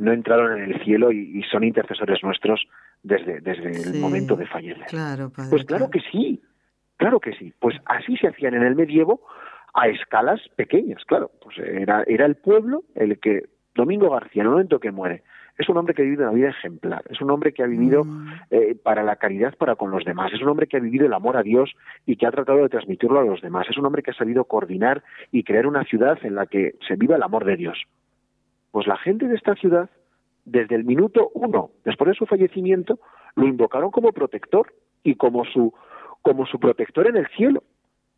[0.00, 2.66] no entraron en el cielo y, son intercesores nuestros
[3.02, 4.86] desde, desde el momento de fallecer.
[5.50, 6.42] pues claro, que sí,
[6.96, 7.52] claro que sí.
[7.58, 9.20] Pues así se hacían en el medievo
[9.74, 11.30] a escalas pequeñas, claro.
[11.42, 15.22] Pues era, era el pueblo el que, Domingo García, en el momento que muere,
[15.58, 18.04] es un hombre que ha vivido una vida ejemplar, es un hombre que ha vivido
[18.04, 18.32] mm.
[18.50, 21.12] eh, para la caridad para con los demás, es un hombre que ha vivido el
[21.12, 21.74] amor a Dios
[22.06, 24.44] y que ha tratado de transmitirlo a los demás, es un hombre que ha sabido
[24.44, 27.86] coordinar y crear una ciudad en la que se viva el amor de Dios.
[28.70, 29.90] Pues la gente de esta ciudad,
[30.44, 32.98] desde el minuto uno, después de su fallecimiento,
[33.36, 35.72] lo invocaron como protector y como su,
[36.22, 37.62] como su protector en el cielo.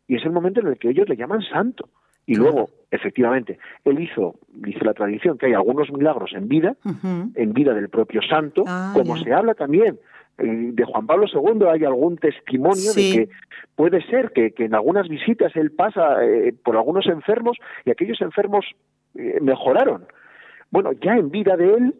[0.07, 1.89] Y es el momento en el que ellos le llaman santo.
[2.25, 6.77] Y luego, efectivamente, él hizo, dice la tradición, que hay algunos milagros en vida,
[7.35, 9.99] en vida del propio santo, Ah, como se habla también
[10.37, 13.11] eh, de Juan Pablo II, hay algún testimonio Sí.
[13.19, 13.33] de que
[13.75, 18.21] puede ser que, que en algunas visitas él pasa eh, por algunos enfermos y aquellos
[18.21, 18.65] enfermos
[19.15, 20.05] eh, mejoraron.
[20.73, 21.93] Bueno, ya en vida de él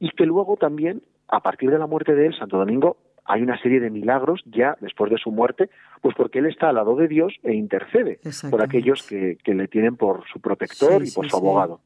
[0.00, 3.60] y que luego también, a partir de la muerte de él, Santo Domingo, hay una
[3.60, 5.68] serie de milagros ya después de su muerte,
[6.00, 9.68] pues porque él está al lado de Dios e intercede por aquellos que, que le
[9.68, 11.42] tienen por su protector Sí, y por sí, su sí.
[11.42, 11.80] abogado.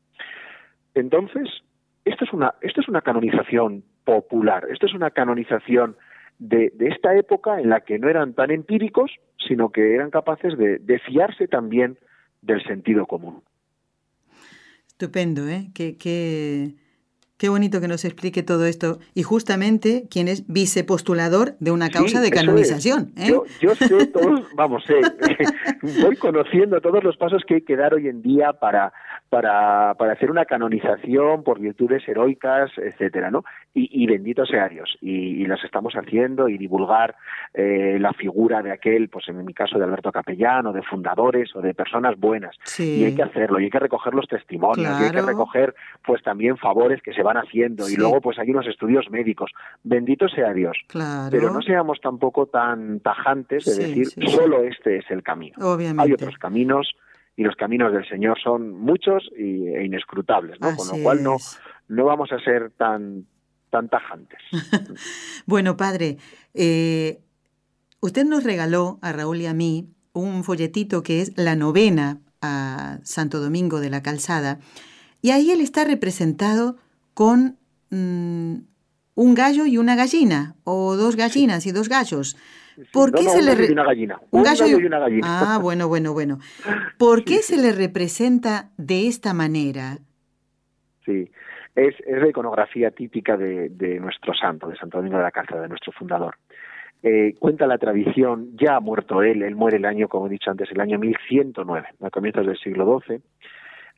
[0.95, 1.49] Entonces,
[2.05, 5.97] esto es una, esto es una canonización popular, esto es una canonización
[6.39, 9.11] de, de esta época en la que no eran tan empíricos,
[9.49, 11.99] sino que eran capaces de, de fiarse también
[12.43, 13.43] del sentido común.
[15.01, 15.71] Estupendo, ¿eh?
[15.75, 16.75] Qué, qué,
[17.37, 18.99] qué bonito que nos explique todo esto.
[19.15, 23.13] Y justamente quien es vicepostulador de una causa Sí, de canonización.
[23.17, 23.29] ¿eh?
[23.29, 24.95] Yo, yo sé todos, vamos, sé,
[26.03, 28.93] voy conociendo todos los pasos que hay que dar hoy en día para,
[29.29, 33.45] para, para hacer una canonización por virtudes heroicas, etcétera, ¿no?
[33.75, 34.97] Y, y bendito sea Dios.
[35.01, 37.15] Y, y las estamos haciendo y divulgar
[37.55, 41.55] eh, la figura de aquel, pues en mi caso de Alberto Capellán, o de fundadores,
[41.55, 42.57] o de personas buenas.
[42.65, 43.01] Sí.
[43.01, 46.23] Y hay que hacerlo, y hay que recoger los testimonios, y hay que recoger, pues
[46.23, 47.85] también favores que se van haciendo.
[47.85, 47.95] Sí.
[47.95, 49.53] Y luego, pues hay unos estudios médicos.
[49.83, 50.79] Bendito sea Dios.
[50.89, 51.29] Claro.
[51.31, 55.57] Pero no seamos tampoco tan tajantes de Sí, decir solo este es el camino.
[55.61, 56.03] Obviamente.
[56.03, 56.95] Hay otros caminos
[57.39, 60.75] y los caminos del Señor son muchos y, e inescrutables, ¿no?
[60.75, 61.37] Con lo cual no,
[61.87, 63.27] no vamos a ser tan,
[63.71, 64.41] tan tajantes.
[65.47, 66.19] Bueno, padre,
[66.53, 67.21] eh,
[68.01, 72.99] usted nos regaló a Raúl y a mí un folletito que es la novena a
[73.05, 74.59] Santo Domingo de la Calzada,
[75.23, 76.77] y ahí él está representado
[77.15, 77.57] con
[77.91, 78.55] mm,
[79.15, 82.37] un gallo y una gallina, o dos gallinas y dos gallos.
[82.93, 84.21] ¿Por qué no, se un le gallo re- y una gallina.
[84.31, 85.27] un Un gallo gallo y- y una gallina.
[85.55, 86.39] Ah, bueno, bueno, bueno.
[86.99, 89.99] ¿Por qué se le representa de esta manera?
[91.05, 91.31] Sí,
[91.75, 95.63] es, es la iconografía típica de, de nuestro santo, de Santo Domingo de la Calzada,
[95.63, 96.37] de nuestro fundador.
[97.03, 100.51] Eh, cuenta la tradición, ya ha muerto él, él muere el año, como he dicho
[100.51, 103.21] antes, el año 1109, a comienzos del siglo XII.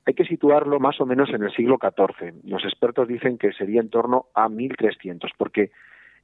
[0.06, 2.34] Hay que situarlo más o menos en el siglo XIV.
[2.44, 5.70] Los expertos dicen que sería en torno a 1300, porque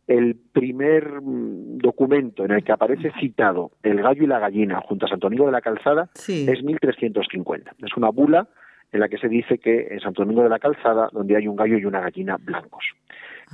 [0.07, 5.07] el primer mm, documento en el que aparece citado el gallo y la gallina junto
[5.07, 6.47] a Santo Domingo de la Calzada Sí.
[6.49, 7.73] es 1350.
[7.85, 8.47] Es una bula
[8.92, 11.57] en la que se dice que en Santo Domingo de la Calzada, donde hay un
[11.57, 12.85] gallo y una gallina blancos.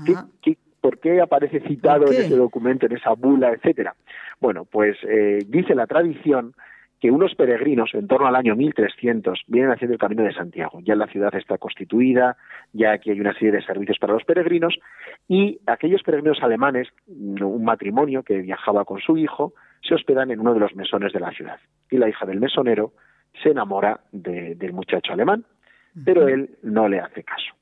[0.05, 3.95] ¿Qué- Ah, qué- por qué aparece citado ¿Por en ese documento, en esa bula, etcétera?
[4.41, 6.55] Bueno, pues eh, dice la tradición
[7.03, 10.79] que unos peregrinos en torno al año 1300 vienen haciendo el camino de Santiago.
[10.85, 12.37] Ya la ciudad está constituida,
[12.73, 14.79] ya aquí hay una serie de servicios para los peregrinos
[15.27, 20.55] y aquellos peregrinos alemanes, un matrimonio que viajaba con su hijo, se hospedan en uno
[20.55, 21.59] de los mesones de la ciudad.
[21.91, 22.93] Y la hija del mesonero
[23.43, 25.45] se enamora de- del muchacho alemán,
[26.05, 27.53] pero él no le hace caso.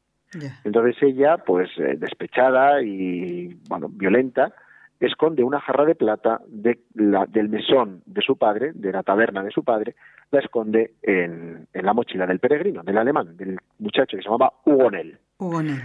[0.64, 4.52] Entonces ella, pues eh, despechada y bueno, violenta,
[5.00, 9.42] esconde una jarra de plata de la- del mesón de su padre, de la taberna
[9.42, 9.94] de su padre,
[10.30, 14.52] la esconde en, en la mochila del peregrino, del alemán, del muchacho que se llamaba
[14.64, 15.18] Hugonel.
[15.38, 15.80] Hugonel.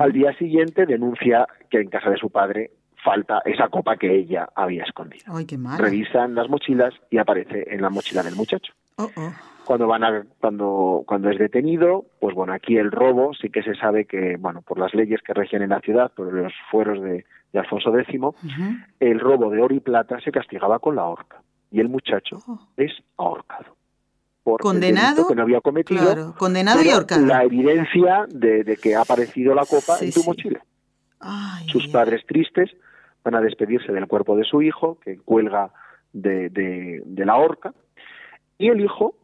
[0.00, 2.72] Al día siguiente denuncia que en casa de su padre
[3.04, 5.24] falta esa copa que ella había escondido.
[5.28, 5.78] Ay, qué mal.
[5.78, 9.32] Revisan las mochilas y aparece en la mochila del muchacho Oh, oh.
[9.66, 13.74] Cuando van a, cuando cuando es detenido pues bueno aquí el robo sí que se
[13.74, 17.24] sabe que bueno por las leyes que rigen en la ciudad por los fueros de,
[17.52, 18.20] de Alfonso X
[19.00, 22.60] el robo de oro y plata se castigaba con la horca y el muchacho Oh.
[22.76, 23.74] es ahorcado
[24.44, 27.26] por Condenado, que no había cometido Claro, condenado y ahorcado.
[27.26, 30.28] la evidencia de, de que ha aparecido la copa Sí, en tu sí.
[30.28, 30.60] mochila
[31.18, 32.70] Ay, sus padres tristes
[33.24, 35.70] van a despedirse del cuerpo de su hijo que cuelga
[36.12, 37.74] de, de, de la horca
[38.58, 39.14] y el hijo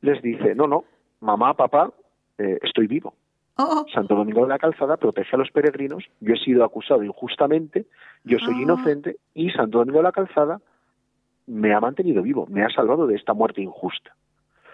[0.00, 0.84] les dice no no
[1.20, 1.90] mamá papá
[2.38, 3.14] eh, estoy vivo
[3.60, 3.86] Oh, oh.
[3.92, 7.86] Santo Domingo de la Calzada protege a los peregrinos yo he sido acusado injustamente
[8.22, 8.62] yo soy Ah.
[8.62, 10.60] inocente y Santo Domingo de la Calzada
[11.48, 14.14] me ha mantenido vivo me ha salvado de esta muerte injusta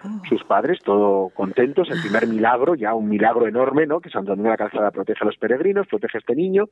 [0.05, 0.21] oh.
[0.29, 4.01] sus padres, todo contentos, el primer milagro, ya un milagro enorme, ¿no?
[4.01, 6.67] Que Santo Domingo de la Calzada protege a los peregrinos, protege a este niño.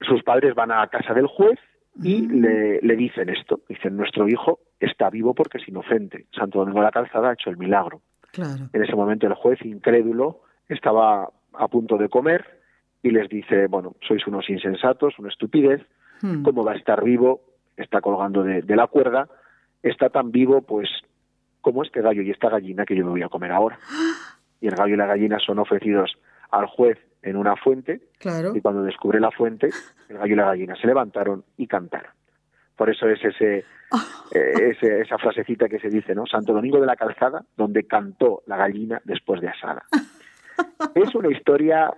[0.00, 1.58] Sus padres van a casa del juez
[2.02, 3.60] y le, le dicen esto.
[3.68, 6.26] Dicen, nuestro hijo está vivo porque es inocente.
[6.32, 8.02] Santo Domingo de la Calzada ha hecho el milagro.
[8.32, 8.68] Claro.
[8.72, 12.44] En ese momento el juez, incrédulo, estaba a punto de comer
[13.02, 15.82] y les dice, bueno, sois unos insensatos, una estupidez,
[16.20, 16.42] Hmm.
[16.42, 17.40] ¿cómo va a estar vivo?
[17.76, 19.28] Está colgando de, de la cuerda,
[19.82, 20.88] está tan vivo, pues,
[21.60, 23.78] como este gallo y esta gallina que yo me voy a comer ahora.
[24.60, 26.16] Y el gallo y la gallina son ofrecidos
[26.50, 28.54] al juez en una fuente, Claro.
[28.54, 29.70] y cuando descubre la fuente,
[30.08, 32.12] el gallo y la gallina se levantaron y cantaron.
[32.76, 33.64] Por eso es ese,
[34.32, 36.26] eh, esa frasecita que se dice, ¿no?
[36.26, 39.84] Santo Domingo de la Calzada, donde cantó la gallina después de asada.
[40.94, 41.90] es una historia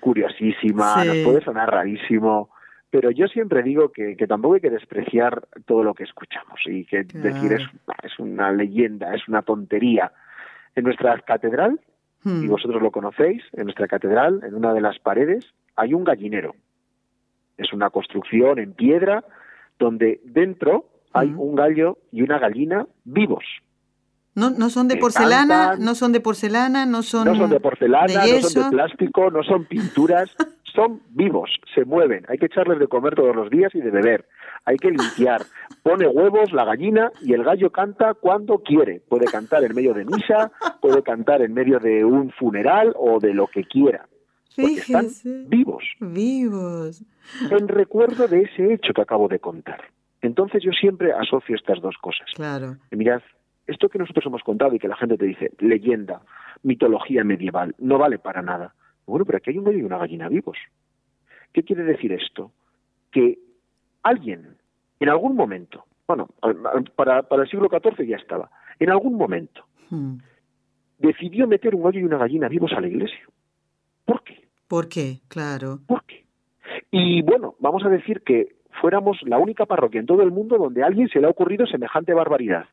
[0.00, 2.50] curiosísima, nos puede sonar rarísimo,
[2.88, 7.04] pero yo siempre digo que, tampoco hay que despreciar todo lo que escuchamos y que
[7.04, 7.62] decir es,
[8.02, 10.12] es una leyenda, es una tontería.
[10.74, 11.80] En nuestra catedral,
[12.26, 12.48] y hmm.
[12.48, 16.56] vosotros lo conocéis, en nuestra catedral, en una de las paredes, hay un gallinero.
[17.56, 19.24] Es una construcción en piedra
[19.78, 23.44] donde dentro hay un gallo y una gallina vivos.
[24.34, 28.26] No, no son de porcelana, no son de porcelana, no son No son de porcelana,
[28.26, 30.28] no son de plástico, no son pinturas,
[30.74, 32.26] son vivos, se mueven.
[32.28, 34.26] Hay que echarles de comer todos los días y de beber.
[34.66, 35.42] Hay que limpiar.
[35.82, 39.00] Pone huevos la gallina y el gallo canta cuando quiere.
[39.08, 40.50] Puede cantar en medio de misa,
[40.80, 44.06] puede cantar en medio de un funeral o de lo que quiera.
[44.56, 45.06] Porque están
[45.48, 45.84] vivos.
[46.00, 47.04] Vivos.
[47.50, 49.82] En recuerdo de ese hecho que acabo de contar.
[50.20, 52.26] Entonces yo siempre asocio estas dos cosas.
[52.34, 52.76] Claro.
[52.90, 53.22] Y mirad,
[53.66, 56.22] esto que nosotros hemos contado y que la gente te dice, leyenda,
[56.62, 58.74] mitología medieval, no vale para nada.
[59.06, 60.56] Bueno, pero aquí hay un gallo y una gallina vivos.
[61.52, 62.52] ¿Qué quiere decir esto?
[63.12, 63.38] Que
[64.02, 64.55] alguien,
[65.00, 66.28] en algún momento, bueno,
[66.94, 70.16] para, para el siglo XIV ya estaba, en algún momento, hmm.
[70.98, 73.20] decidió meter un gallo y una gallina vivos a la iglesia.
[74.04, 74.48] ¿Por qué?
[74.68, 75.20] ¿Por qué?
[75.28, 75.80] Claro.
[75.86, 76.24] ¿Por qué?
[76.90, 80.82] Y bueno, vamos a decir que fuéramos la única parroquia en todo el mundo donde
[80.82, 82.66] a alguien se le ha ocurrido semejante barbaridad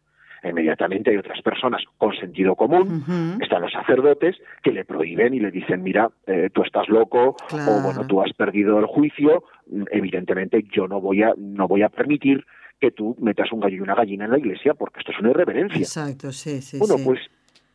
[0.50, 5.52] inmediatamente hay otras personas con sentido común, están los sacerdotes que le prohíben y le
[5.52, 9.44] dicen, mira, eh, tú estás loco o bueno, tú has perdido el juicio,
[9.92, 12.46] evidentemente yo no voy a no voy a permitir
[12.80, 15.30] que tú metas un gallo y una gallina en la iglesia porque esto es una
[15.30, 15.80] irreverencia.
[15.80, 16.78] Exacto, sí, sí.
[16.80, 17.20] Bueno, pues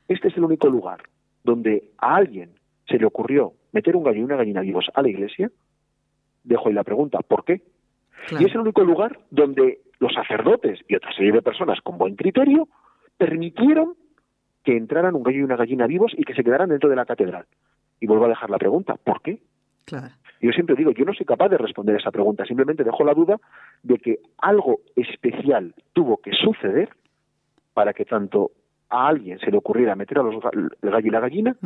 [0.08, 1.00] este es el único lugar
[1.44, 2.50] donde a alguien
[2.86, 5.50] se le ocurrió meter un gallo y una gallina vivos a la iglesia.
[6.44, 7.62] Dejo ahí la pregunta, ¿por qué?
[8.38, 12.16] Y es el único lugar donde los sacerdotes y otra serie de personas con buen
[12.16, 12.68] criterio
[13.16, 13.94] permitieron
[14.64, 17.06] que entraran un gallo y una gallina vivos y que se quedaran dentro de la
[17.06, 17.46] catedral.
[18.00, 19.40] Y vuelvo a dejar la pregunta, ¿por qué?
[19.84, 20.08] Claro.
[20.40, 23.38] Yo siempre digo, yo no soy capaz de responder esa pregunta, simplemente dejo la duda
[23.82, 26.90] de que algo especial tuvo que suceder
[27.74, 28.52] para que tanto
[28.88, 31.56] a alguien se le ocurriera meter a los, el gallo y la gallina,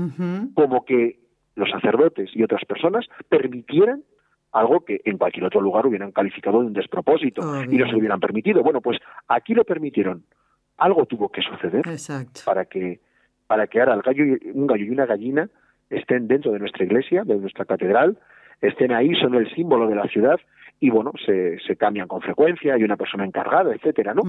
[0.54, 1.18] como que
[1.54, 4.02] los sacerdotes y otras personas permitieran
[4.52, 7.98] algo que en cualquier otro lugar hubieran calificado de un despropósito y no se lo
[7.98, 8.62] hubieran permitido.
[8.62, 10.24] Bueno, pues aquí lo permitieron.
[10.76, 11.84] Algo tuvo que suceder
[12.44, 13.00] para que
[13.46, 15.48] para que ahora el gallo un gallo y una gallina
[15.90, 18.18] estén dentro de nuestra iglesia, de nuestra catedral,
[18.60, 20.40] estén ahí, son el símbolo de la ciudad
[20.82, 24.22] y bueno, se, se cambian con frecuencia, hay una persona encargada, etcétera, ¿no?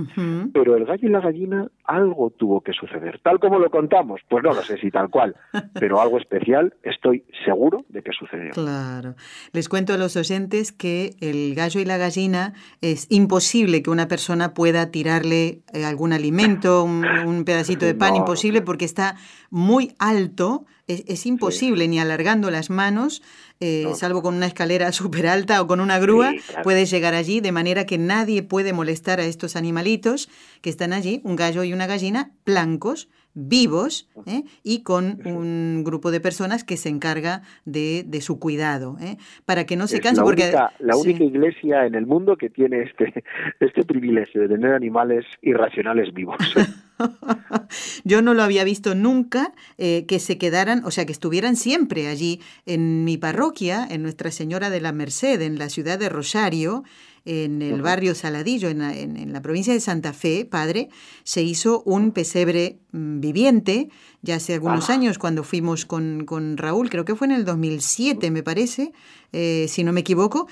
[0.53, 3.19] Pero el gallo y la gallina, algo tuvo que suceder.
[3.23, 5.35] Tal como lo contamos, pues no lo sé si tal cual,
[5.73, 8.51] pero algo especial estoy seguro de que sucedió.
[8.51, 9.15] Claro.
[9.51, 14.07] Les cuento a los oyentes que el gallo y la gallina es imposible que una
[14.07, 19.15] persona pueda tirarle eh, algún alimento, un, pedacito de pan, imposible porque está
[19.49, 23.21] muy alto, es, imposible, ni alargando las manos
[23.59, 27.51] eh, salvo con una escalera súper alta o con una grúa, puedes llegar allí, de
[27.51, 30.29] manera que nadie puede molestar a estos animalitos
[30.61, 34.43] que están allí, un gallo y una gallina, blancos, vivos ¿eh?
[34.63, 39.17] y con un grupo de personas que se encarga de, su cuidado, ¿eh?
[39.45, 40.21] para que no se canse.
[40.21, 43.23] La porque, única, la única iglesia en el mundo que tiene este,
[43.59, 46.37] este privilegio de tener animales irracionales vivos.
[48.03, 52.07] Yo no lo había visto nunca eh, que se quedaran, o sea, que estuvieran siempre
[52.07, 56.83] allí en mi parroquia, en Nuestra Señora de la Merced, en la ciudad de Rosario
[57.25, 60.89] en el barrio Saladillo, en la, en, la, provincia de Santa Fe, padre,
[61.23, 63.89] se hizo un pesebre mm, viviente,
[64.21, 64.93] ya hace algunos ah.
[64.93, 68.91] años cuando fuimos con, con, Raúl, creo que fue en el 2007, me parece,
[69.31, 70.47] eh, si no me equivoco,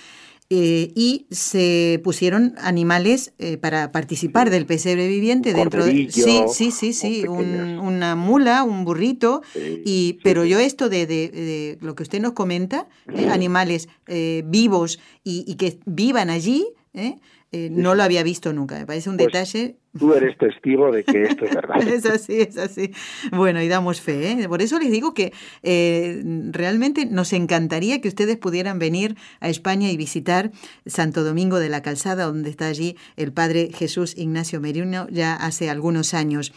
[0.54, 6.72] eh, y se pusieron animales eh, para participar del pesebre viviente dentro de sí sí
[6.72, 12.20] sí sí una mula un burrito y pero yo esto de, de, lo que usted
[12.20, 13.88] nos comenta eh, animales
[14.44, 16.68] vivos y, y, que vivan allí
[17.54, 18.78] no lo había visto nunca.
[18.78, 21.82] Me parece un pues detalle Tú eres testigo de que esto es verdad.
[21.88, 22.92] es así, es así.
[23.32, 24.32] Bueno, y damos fe.
[24.32, 24.48] ¿eh?
[24.48, 29.92] Por eso les digo que eh, realmente nos encantaría que ustedes pudieran venir a España
[29.92, 30.52] y visitar
[30.86, 35.70] Santo Domingo de la Calzada, donde está allí el Padre Jesús Ignacio Merino ya hace
[35.70, 36.54] algunos años.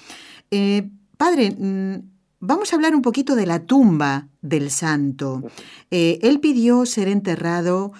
[0.52, 2.02] Eh, padre, mm,
[2.38, 5.42] vamos a hablar un poquito de la tumba del santo.
[5.90, 7.92] él pidió ser enterrado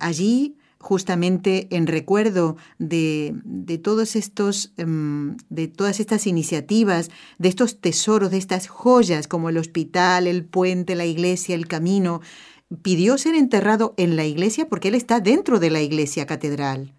[0.00, 3.34] allí justamente en recuerdo de,
[3.82, 9.58] todos estos, em, de todas estas iniciativas, de estos tesoros, de estas joyas como el
[9.58, 12.20] hospital, el puente, la iglesia, el camino,
[12.82, 16.92] pidió ser enterrado en la iglesia porque él está dentro de la iglesia catedral.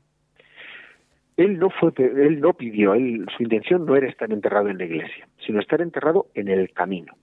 [1.37, 2.93] él no fue, él no pidió,
[3.35, 7.13] su intención no era estar enterrado en la iglesia, sino estar enterrado en el camino.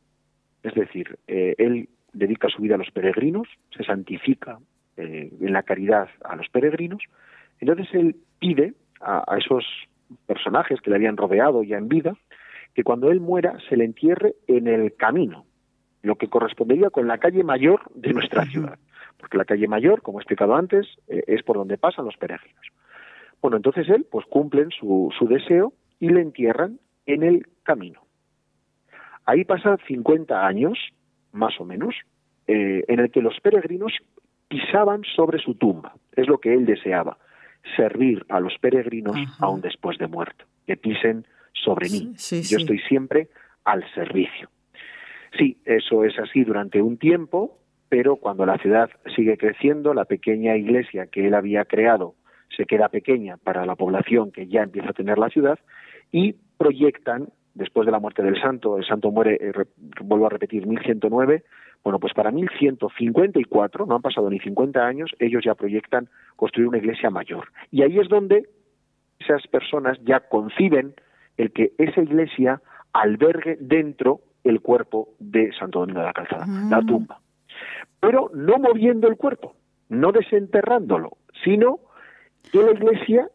[0.62, 4.59] Es decir, eh, él dedica su vida a los peregrinos, se santifica
[4.97, 7.03] eh, en la caridad a los peregrinos,
[7.61, 9.64] entonces él pide a, a, esos
[10.26, 12.14] personajes que le habían rodeado ya en vida
[12.74, 15.47] que cuando él muera se le entierre en el camino,
[16.03, 18.78] lo que correspondería con la calle mayor de nuestra ciudad,
[19.18, 22.66] porque la calle mayor, como he explicado antes, eh, es por donde pasan los peregrinos.
[23.40, 28.01] Bueno, entonces él, pues cumplen su, su deseo y le entierran en el camino.
[29.26, 30.78] Ahí pasan 50 años,
[31.32, 31.95] más o menos,
[32.47, 33.92] eh, en el que los peregrinos
[34.55, 35.94] pisaban sobre su tumba.
[36.14, 37.18] Es lo que él deseaba,
[37.76, 39.46] servir a los peregrinos Ajá.
[39.46, 42.12] aún después de muerto, que pisen sobre mí.
[42.16, 42.62] Sí, Yo sí.
[42.62, 43.28] estoy siempre
[43.64, 44.48] al servicio.
[45.36, 50.57] Sí, eso es así durante un tiempo, pero cuando la ciudad sigue creciendo, la pequeña
[50.57, 52.14] iglesia que él había creado
[52.57, 55.59] se queda pequeña para la población que ya empieza a tener la ciudad
[56.12, 59.52] y proyectan, después de la muerte del santo, el santo muere, eh,
[60.00, 61.42] vuelvo a repetir, 1109,
[61.85, 66.78] bueno, pues para 1154, no han pasado ni 50 años, ellos ya proyectan construir una
[66.78, 67.49] iglesia mayor.
[67.70, 68.49] Y ahí es donde
[69.18, 70.95] esas personas ya conciben
[71.37, 72.62] el que esa iglesia
[72.93, 76.70] albergue dentro el cuerpo de Santo Domingo de la Calzada, Mm.
[76.70, 77.20] la tumba.
[78.01, 79.55] Pero no moviendo el cuerpo,
[79.89, 81.80] no desenterrándolo, sino
[82.53, 83.28] que la iglesia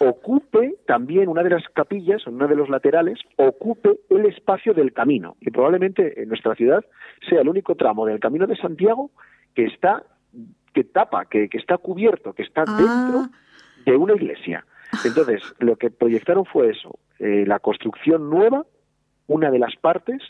[0.00, 5.36] ocupe también una de las capillas, una de los laterales, ocupe el espacio del camino.
[5.40, 6.84] Y probablemente en nuestra ciudad
[7.28, 9.10] sea el único tramo del camino de Santiago
[9.54, 10.02] que está,
[10.74, 12.76] que tapa, que, que está cubierto, que está Ah.
[12.78, 13.30] dentro
[13.86, 14.64] de una iglesia.
[15.04, 18.64] Entonces, lo que proyectaron fue eso, eh, la construcción nueva,
[19.26, 20.22] una de las partes,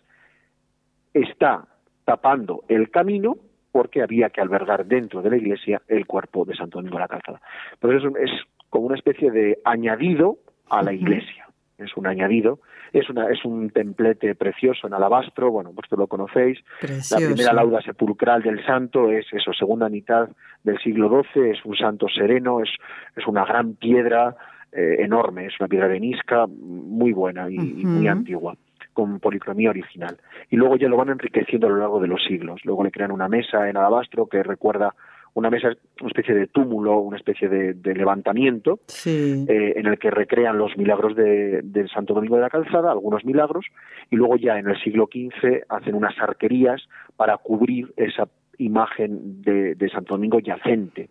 [1.14, 1.66] está
[2.04, 3.36] tapando el camino
[3.72, 7.08] porque había que albergar dentro de la iglesia el cuerpo de Santo Domingo de la
[7.08, 7.40] Calzada.
[7.80, 8.30] Pero es, un- es
[8.70, 10.38] como una especie de añadido
[10.70, 11.46] a la iglesia.
[11.78, 12.58] Es un añadido,
[12.92, 16.58] es, una, es un templete precioso en alabastro, bueno, vosotros lo conocéis.
[16.80, 17.20] Precioso.
[17.20, 20.28] La primera lauda sepulcral del santo es eso, segunda mitad
[20.64, 22.70] del siglo XII, es un santo sereno, es,
[23.16, 24.34] es una gran piedra
[24.72, 28.56] eh, enorme, es una piedra arenisca muy buena y, y muy antigua,
[28.98, 30.16] con policromía original.
[30.50, 32.64] Y luego ya lo van enriqueciendo a lo largo de los siglos.
[32.64, 34.92] Luego le crean una mesa en alabastro que recuerda
[35.34, 35.68] una mesa,
[36.00, 39.44] una especie de túmulo, una especie de, de levantamiento, Sí.
[39.48, 43.24] eh, en el que recrean los milagros de, del Santo Domingo de la Calzada, algunos
[43.24, 43.66] milagros,
[44.10, 48.26] y luego ya en el siglo XV hacen unas arquerías para cubrir esa
[48.58, 51.08] imagen de, de Santo Domingo yacente.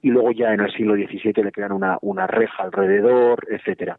[0.00, 3.98] Y luego ya en el siglo XVII le crean una, una reja alrededor, etcétera.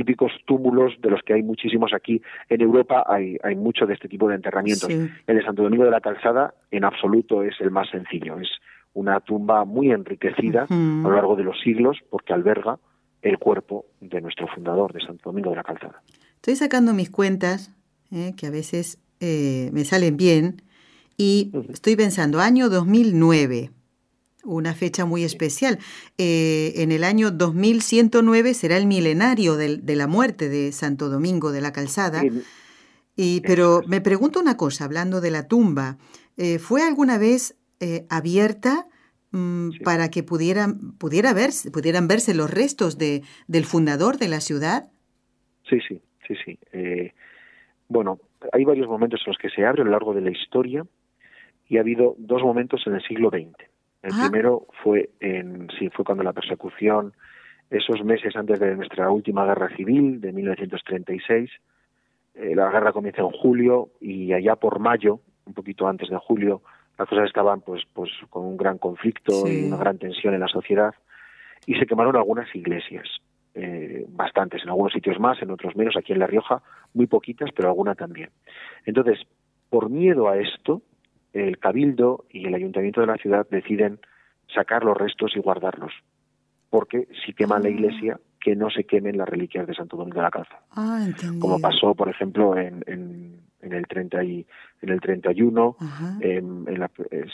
[0.00, 4.08] Típicos túmulos de los que hay muchísimos aquí en Europa, hay, hay mucho de este
[4.08, 4.88] tipo de enterramientos.
[4.88, 5.10] Sí.
[5.26, 8.40] El de Santo Domingo de la Calzada, en absoluto, es el más sencillo.
[8.40, 8.48] Es
[8.94, 12.78] una tumba muy enriquecida a lo largo de los siglos porque alberga
[13.20, 16.02] el cuerpo de nuestro fundador, de Santo Domingo de la Calzada.
[16.36, 17.76] Estoy sacando mis cuentas,
[18.10, 20.62] eh, que a veces eh, me salen bien,
[21.18, 23.70] y estoy pensando, año 2009,
[24.44, 25.78] una fecha muy especial.
[26.18, 31.52] Eh, en el año 2109 será el milenario del- de la muerte de Santo Domingo
[31.52, 32.22] de la Calzada.
[33.16, 35.98] Y, pero me pregunto una cosa, hablando de la tumba,
[36.36, 38.86] eh, ¿fue alguna vez eh, abierta
[39.32, 39.78] mm, Sí.
[39.80, 44.90] para que pudieran, pudiera verse, pudieran verse los restos de, del fundador de la ciudad?
[45.68, 46.58] Sí, sí, sí, sí.
[47.88, 48.18] Bueno,
[48.52, 50.84] hay varios momentos en los que se abre a lo largo de la historia
[51.68, 53.69] y ha habido dos momentos en el siglo XX.
[54.02, 54.28] El Ah.
[54.28, 57.12] primero fue en, sí, fue cuando la persecución,
[57.70, 61.50] esos meses antes de nuestra última guerra civil de 1936,
[62.34, 66.62] eh, la guerra comienza en julio y allá por mayo, un poquito antes de julio,
[66.98, 69.62] las cosas estaban pues, pues con un gran conflicto Sí.
[69.62, 70.94] y una gran tensión en la sociedad
[71.66, 73.06] y se quemaron algunas iglesias,
[73.54, 76.62] eh, bastantes, en algunos sitios más, en otros menos, aquí en La Rioja,
[76.94, 78.30] muy poquitas, pero alguna también.
[78.86, 79.18] Entonces,
[79.68, 80.82] por miedo a esto,
[81.32, 83.98] el Cabildo y el Ayuntamiento de la ciudad deciden
[84.54, 85.92] sacar los restos y guardarlos,
[86.70, 87.72] porque si queman la Ah.
[87.72, 91.06] iglesia, que no se quemen las reliquias de Santo Domingo de la Calzada Ah,
[91.40, 94.46] como pasó, por ejemplo, en, en, en el 30 y,
[94.80, 96.16] en el 31, Ajá.
[96.20, 97.30] en, en la, es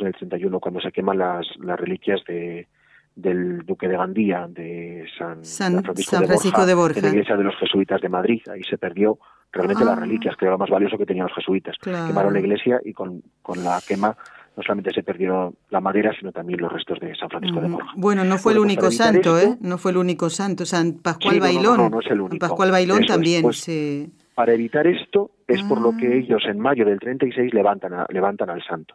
[0.00, 2.68] en el 31 cuando se queman las, las reliquias de
[3.16, 6.98] del duque de Gandía, de San, San- Francisco, San de, Francisco Borja, de Borja.
[7.00, 8.42] en la iglesia de los jesuitas de Madrid.
[8.52, 9.18] Ahí se perdió
[9.52, 9.86] realmente Ah.
[9.86, 11.76] las reliquias, que era lo más valioso que tenían los jesuitas.
[11.80, 12.08] Claro.
[12.08, 14.14] Quemaron la iglesia y con, con la quema
[14.56, 17.68] no solamente se perdió la madera, sino también los restos de San Francisco de.
[17.68, 17.90] Borja.
[17.96, 19.56] Bueno, no fue el Bueno, pues único santo, esto- ¿eh?
[19.60, 20.64] No fue el único santo.
[20.66, 22.02] San Pascual Sí, no, no, no, Bailón.
[22.04, 22.38] es el único.
[22.46, 26.14] Pascual Bailón Eso también pues- se, Para evitar esto es por lo que Ah.
[26.16, 28.94] ellos en mayo del 36 levantan, a- levantan al santo.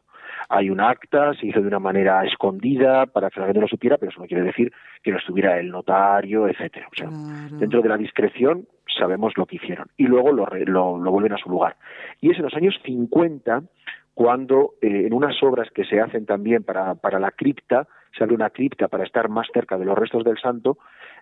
[0.49, 3.97] Hay un acta, se hizo de una manera escondida para que la gente lo supiera,
[3.97, 4.71] pero eso no quiere decir
[5.03, 6.87] que no estuviera el notario, etcétera.
[6.91, 7.57] O sea, Claro.
[7.57, 8.67] dentro de la discreción
[8.97, 11.75] sabemos lo que hicieron y luego lo, lo, lo vuelven a su lugar.
[12.19, 13.63] Y es en los años 50
[14.13, 17.87] cuando eh, en unas obras que se hacen también para, para la cripta,
[18.17, 20.77] se abre una cripta para estar más cerca de los restos del santo,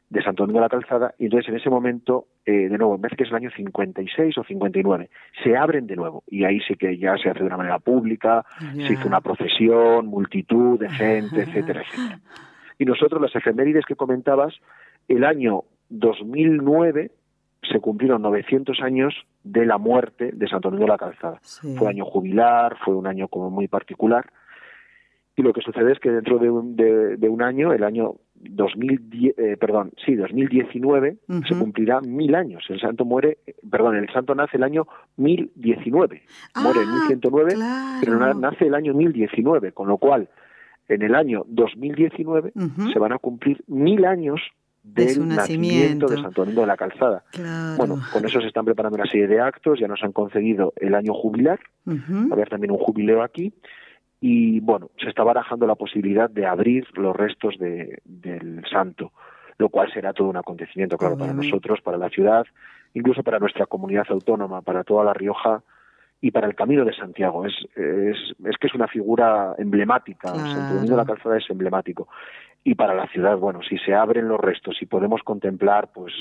[0.09, 3.01] de Santo Domingo de la Calzada, y entonces en ese momento, eh, de nuevo, me
[3.01, 5.09] parece que es el año 56 o 59,
[5.43, 8.43] se abren de nuevo, y ahí sí que ya se hace de una manera pública,
[8.73, 12.19] se hizo una procesión, multitud de gente, etcétera, etcétera.
[12.79, 14.55] Y nosotros, las efemérides que comentabas,
[15.07, 17.11] el año 2009
[17.69, 21.39] se cumplieron 900 años de la muerte de Santo Domingo de la Calzada.
[21.41, 21.75] Sí.
[21.77, 24.25] Fue año jubilar, fue un año como muy particular.
[25.35, 28.15] Y lo que sucede es que dentro de un, de, de un año, el año
[28.41, 31.41] 2010, eh, perdón, sí, 2019, Ujú.
[31.43, 32.63] se cumplirá mil años.
[32.69, 34.87] El santo muere, perdón, el santo nace el año
[35.17, 36.21] 1019.
[36.55, 37.55] muere en Ah, 1109,
[38.01, 40.29] pero nace el año 1019, con lo cual
[40.87, 42.91] en el año 2019 Ujú.
[42.91, 44.39] se van a cumplir mil años
[44.83, 46.07] De del nacimiento nacimiento.
[46.07, 47.23] de Santo Domingo de la Calzada.
[47.31, 47.75] Claro.
[47.77, 50.95] Bueno, con eso se están preparando una serie de actos, ya nos han concedido el
[50.95, 51.93] año jubilar, va
[52.31, 53.53] a haber también un jubileo aquí,
[54.21, 59.11] y bueno, se está barajando la posibilidad de abrir los restos de, del santo,
[59.57, 62.45] lo cual será todo un acontecimiento, claro, para nosotros, para la ciudad,
[62.93, 65.63] incluso para nuestra comunidad autónoma, para toda La Rioja
[66.21, 67.45] y para el Camino de Santiago.
[67.45, 71.15] Es, es, es que es una figura emblemática, Santo Domingo de la Claro.
[71.15, 72.07] Calzada es emblemático.
[72.63, 76.13] Y para la ciudad, bueno, si se abren los restos y podemos contemplar, pues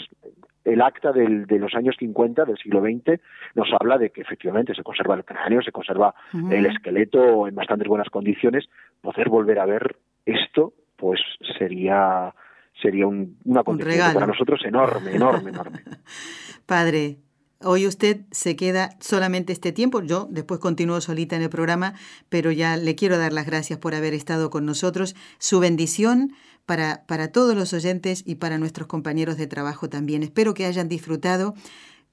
[0.64, 3.20] el acta del, de los años 50 del siglo XX
[3.54, 6.14] nos habla de que efectivamente se conserva el cráneo, se conserva
[6.50, 8.68] el esqueleto en bastantes buenas condiciones,
[9.00, 9.96] poder volver a ver
[10.26, 11.20] esto, pues
[11.58, 12.34] sería
[12.80, 14.14] sería un, un acontecimiento regalo.
[14.14, 15.80] para nosotros enorme, enorme, enorme.
[16.66, 17.16] Padre,
[17.60, 20.02] hoy usted se queda solamente este tiempo.
[20.02, 21.94] Yo después continúo solita en el programa,
[22.28, 25.14] pero ya le quiero dar las gracias por haber estado con nosotros.
[25.38, 26.32] Su bendición
[26.66, 30.22] para, para todos los oyentes y para nuestros compañeros de trabajo también.
[30.22, 31.54] Espero que hayan disfrutado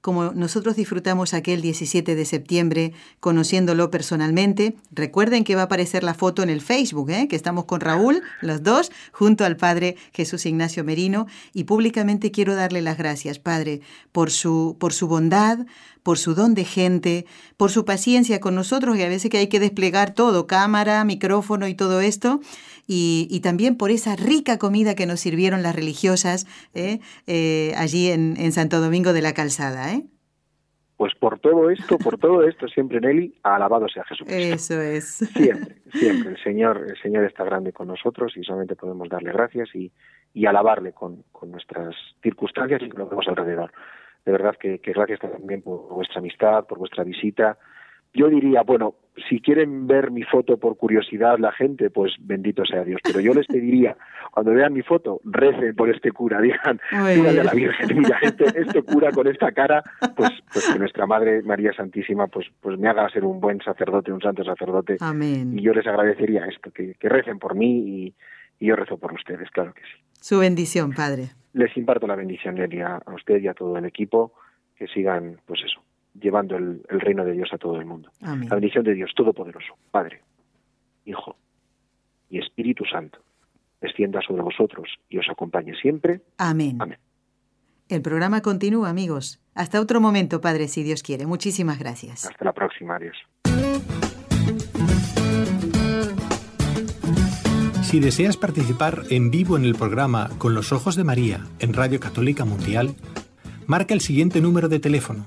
[0.06, 4.76] como nosotros disfrutamos aquel 17 de septiembre conociéndolo personalmente.
[4.92, 7.26] Recuerden que va a aparecer la foto en el Facebook, ¿eh?
[7.26, 11.26] que estamos con Raúl, los dos, junto al Padre Jesús Ignacio Merino.
[11.52, 13.80] Y públicamente quiero darle las gracias, Padre,
[14.12, 15.66] por su, por su bondad,
[16.04, 17.26] por su don de gente,
[17.56, 21.66] por su paciencia con nosotros, y a veces que hay que desplegar todo, cámara, micrófono
[21.66, 22.38] y todo esto,
[22.86, 27.00] y, y también por esa rica comida que nos sirvieron las religiosas ¿eh?
[27.26, 29.92] Eh, allí en, en, Santo Domingo de la Calzada.
[29.92, 30.04] ¿eh?
[30.96, 34.54] Pues por todo esto, por todo esto, siempre Nelly, alabado sea Jesucristo.
[34.54, 35.04] Eso es.
[35.34, 36.30] Siempre, siempre.
[36.32, 39.92] El Señor, el Señor está grande con nosotros y solamente podemos darle gracias y,
[40.32, 43.72] y alabarle con, con nuestras circunstancias y con lo que vemos alrededor
[44.26, 47.58] de verdad que, que, gracias también por vuestra amistad, por vuestra visita.
[48.16, 48.94] Yo diría, bueno,
[49.28, 53.00] si quieren ver mi foto por curiosidad la gente, pues bendito sea Dios.
[53.02, 53.96] Pero yo les pediría,
[54.30, 58.44] cuando vean mi foto, recen por este cura, digan, díganle a la Virgen, mira, este,
[58.58, 59.82] este cura con esta cara,
[60.16, 64.12] pues, pues que nuestra Madre María Santísima, pues, pues me haga ser un buen sacerdote,
[64.12, 64.96] un santo sacerdote.
[65.00, 65.58] Amén.
[65.58, 68.14] Y yo les agradecería esto, que, que recen por mí y,
[68.58, 70.02] y yo rezo por ustedes, claro que sí.
[70.20, 71.28] Su bendición, Padre.
[71.52, 74.32] Les imparto la bendición, Nelly, a, a usted y a todo el equipo,
[74.76, 75.80] que sigan, pues eso,
[76.20, 78.10] llevando el, el, reino de Dios a todo el mundo.
[78.22, 78.48] Amén.
[78.48, 80.22] La bendición de Dios Todopoderoso, Padre,
[81.04, 81.36] Hijo
[82.28, 83.18] y Espíritu Santo,
[83.80, 86.20] descienda sobre vosotros y os acompañe siempre.
[86.38, 86.76] Amén.
[86.80, 86.98] Amén.
[87.88, 89.40] El programa continúa, amigos.
[89.54, 91.24] Hasta otro momento, Padre, si Dios quiere.
[91.26, 92.26] Muchísimas gracias.
[92.26, 92.96] Hasta la próxima.
[92.96, 93.16] Adiós.
[97.82, 102.00] Si deseas participar en vivo en el programa Con los Ojos de María en Radio
[102.00, 102.96] Católica Mundial,
[103.68, 105.26] marca el siguiente número de teléfono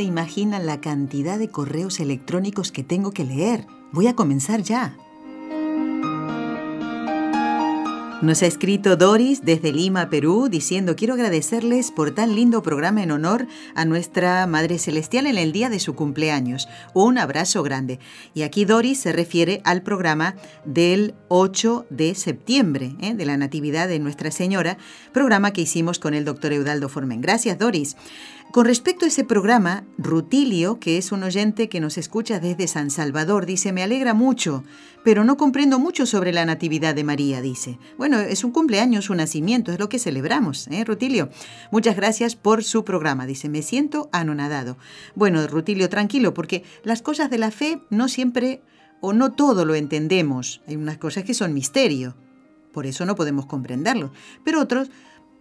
[0.00, 3.66] se imaginan la cantidad de correos electrónicos que tengo que leer.
[3.92, 4.96] Voy a comenzar ya.
[8.22, 13.10] Nos ha escrito Doris desde Lima, Perú, diciendo quiero agradecerles por tan lindo programa en
[13.10, 16.68] honor a nuestra Madre Celestial en el día de su cumpleaños.
[16.94, 17.98] Un abrazo grande.
[18.32, 20.34] Y aquí Doris se refiere al programa
[20.64, 23.14] del 8 de septiembre, ¿eh?
[23.14, 24.78] de la Natividad de Nuestra Señora,
[25.12, 27.20] programa que hicimos con el doctor Eudaldo Formen.
[27.20, 27.96] Gracias, Doris.
[28.52, 32.90] Con respecto a ese programa, Rutilio, que es un oyente que nos escucha desde San
[32.90, 34.64] Salvador, dice, me alegra mucho,
[35.04, 37.78] pero no comprendo mucho sobre la Natividad de María, dice.
[37.96, 41.30] Bueno, es un cumpleaños, su nacimiento, es lo que celebramos, ¿eh, Rutilio?
[41.70, 44.76] Muchas gracias por su programa, dice, me siento anonadado.
[45.14, 48.62] Bueno, Rutilio, tranquilo, porque las cosas de la fe no siempre
[49.00, 50.60] o no todo lo entendemos.
[50.66, 52.16] Hay unas cosas que son misterio,
[52.72, 54.10] por eso no podemos comprenderlo,
[54.42, 54.90] pero otros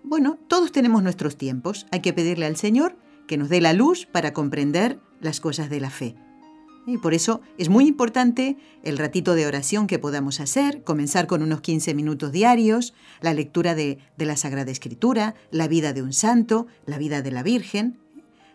[0.04, 1.86] bueno, todos tenemos nuestros tiempos.
[1.92, 2.96] Hay que pedirle al Señor
[3.30, 6.16] que nos dé la luz para comprender las cosas de la fe.
[6.88, 11.44] Y por eso es muy importante el ratito de oración que podamos hacer, comenzar con
[11.44, 16.66] unos 15 minutos diarios, la lectura de, la Sagrada Escritura, la vida de un santo,
[16.88, 18.00] la vida de la Virgen,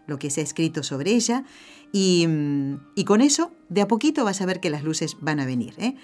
[0.09, 1.45] lo que se ha escrito sobre ella,
[1.93, 2.27] y,
[2.97, 5.75] y con eso de a poquito vas a ver que las luces van a venir.
[5.79, 5.95] ¿eh?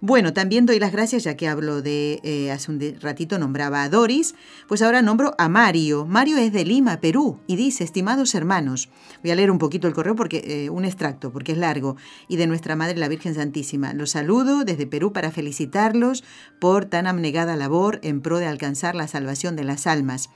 [0.00, 3.88] Bueno, también doy las gracias, ya que hablo de, eh, hace un ratito nombraba a
[3.88, 4.34] Doris,
[4.68, 6.04] pues ahora nombro a Mario.
[6.04, 8.90] Mario es de Lima, Perú, y dice, estimados hermanos,
[9.22, 11.96] voy a leer un poquito el correo, porque eh, un extracto, porque es largo,
[12.28, 13.94] y de nuestra Madre la Virgen Santísima.
[13.94, 16.24] Los saludo desde Perú para felicitarlos
[16.58, 20.28] por tan abnegada labor en pro de alcanzar la salvación de las almas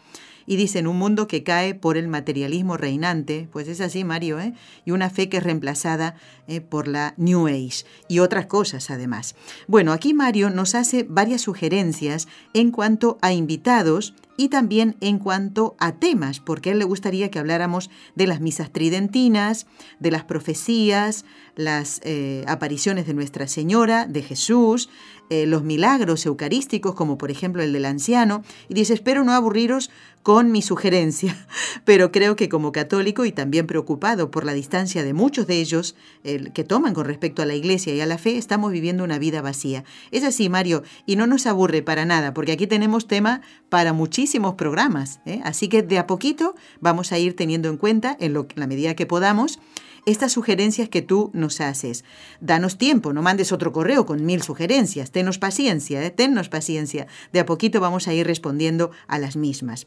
[0.47, 4.55] y dicen un mundo que cae por el materialismo reinante, pues es así Mario, ¿eh?
[4.85, 6.17] y una fe que es reemplazada
[6.49, 9.35] eh, por la New Age y otras cosas además.
[9.67, 15.77] Bueno, aquí Mario nos hace varias sugerencias en cuanto a invitados y también en cuanto
[15.79, 19.67] a temas, porque a él le gustaría que habláramos de las misas tridentinas,
[19.99, 21.27] de las profecías,
[21.57, 24.89] las eh, apariciones de Nuestra Señora, de Jesús,
[25.29, 29.91] eh, los milagros eucarísticos, como por ejemplo el del anciano, y dice, espero no aburriros
[30.23, 31.47] con mi sugerencia,
[31.85, 35.97] pero creo que como católico y también preocupado por la distancia de muchos de ellos
[36.25, 39.19] el, que toman con respecto a la iglesia y a la fe, estamos viviendo una
[39.19, 39.85] vida vacía.
[40.11, 44.30] Es así, Mario, y no nos aburre para nada, porque aquí tenemos tema para muchísimos
[44.57, 45.41] programas, ¿eh?
[45.45, 48.95] así que de a poquito vamos a ir teniendo en cuenta, en, lo, la medida
[48.95, 49.59] que podamos,
[50.07, 52.05] estas sugerencias que tú nos haces.
[52.41, 56.11] Danos tiempo, no mandes otro correo con mil sugerencias, tenos paciencia, ¿eh?
[56.11, 57.07] tennos paciencia.
[57.33, 59.87] De a poquito vamos a ir respondiendo a las mismas.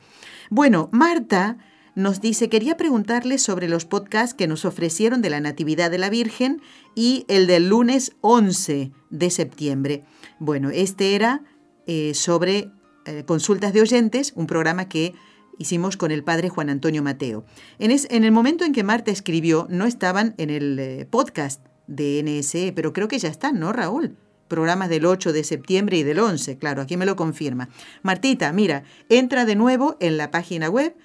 [0.49, 1.57] Bueno, Marta
[1.95, 6.09] nos dice, quería preguntarle sobre los podcasts que nos ofrecieron de la Natividad de la
[6.09, 6.61] Virgen
[6.95, 10.03] y el del lunes 11 de septiembre.
[10.39, 11.43] Bueno, este era
[11.85, 12.71] eh, sobre
[13.05, 15.13] eh, consultas de oyentes, un programa que
[15.57, 17.45] hicimos con el padre Juan Antonio Mateo.
[17.79, 22.73] En, el momento en que Marta escribió, no estaban en el eh, podcast de NSE,
[22.73, 24.17] pero creo que ya están, ¿no, Raúl?
[24.47, 27.69] Programas del 8 de septiembre y del 11, claro, aquí me lo confirma.
[28.03, 30.95] Martita, mira, entra de nuevo en la página web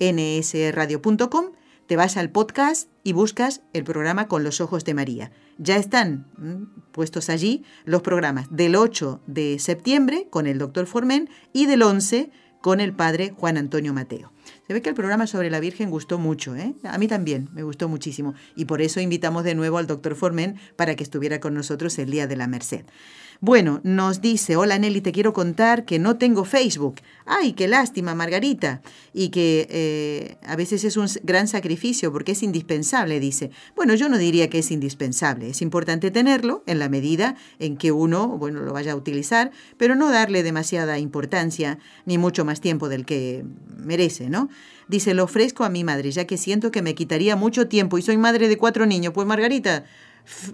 [0.00, 1.52] nsradio.com,
[1.92, 5.30] te vas al podcast y buscas el programa Con los Ojos de María.
[5.58, 6.24] Ya están
[6.90, 12.30] puestos allí los programas del 8 de septiembre con el doctor Formen y del 11
[12.62, 14.32] con el padre Juan Antonio Mateo.
[14.66, 16.74] Se ve que el programa sobre la Virgen gustó mucho, ¿eh?
[16.82, 18.32] A mí también, me gustó muchísimo.
[18.56, 22.10] Y por eso invitamos de nuevo al doctor Formen para que estuviera con nosotros el
[22.10, 22.86] Día de la Merced.
[23.44, 27.00] Bueno, nos dice, hola Nelly, te quiero contar que no tengo Facebook.
[27.26, 28.82] Ay, qué lástima, Margarita.
[29.12, 33.50] Y que eh, a veces es un gran sacrificio porque es indispensable, dice.
[33.74, 35.50] Bueno, yo no diría que es indispensable.
[35.50, 39.96] Es importante tenerlo en la medida en que uno, bueno, lo vaya a utilizar, pero
[39.96, 43.44] no darle demasiada importancia ni mucho más tiempo del que
[43.76, 44.50] merece, ¿no?
[44.86, 48.02] Dice, lo ofrezco a mi madre, ya que siento que me quitaría mucho tiempo y
[48.02, 49.12] soy madre de cuatro niños.
[49.12, 49.84] Pues Margarita,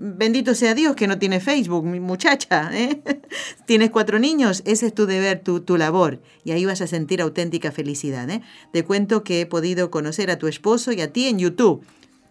[0.01, 2.71] Bendito sea Dios que no tiene Facebook, muchacha.
[2.73, 3.03] ¿eh?
[3.66, 6.21] Tienes cuatro niños, ese es tu deber, tu, tu labor.
[6.45, 8.29] Y ahí vas a sentir auténtica felicidad.
[8.31, 8.43] ¿eh?
[8.73, 11.85] Te cuento que he podido conocer a tu esposo y a ti en YouTube.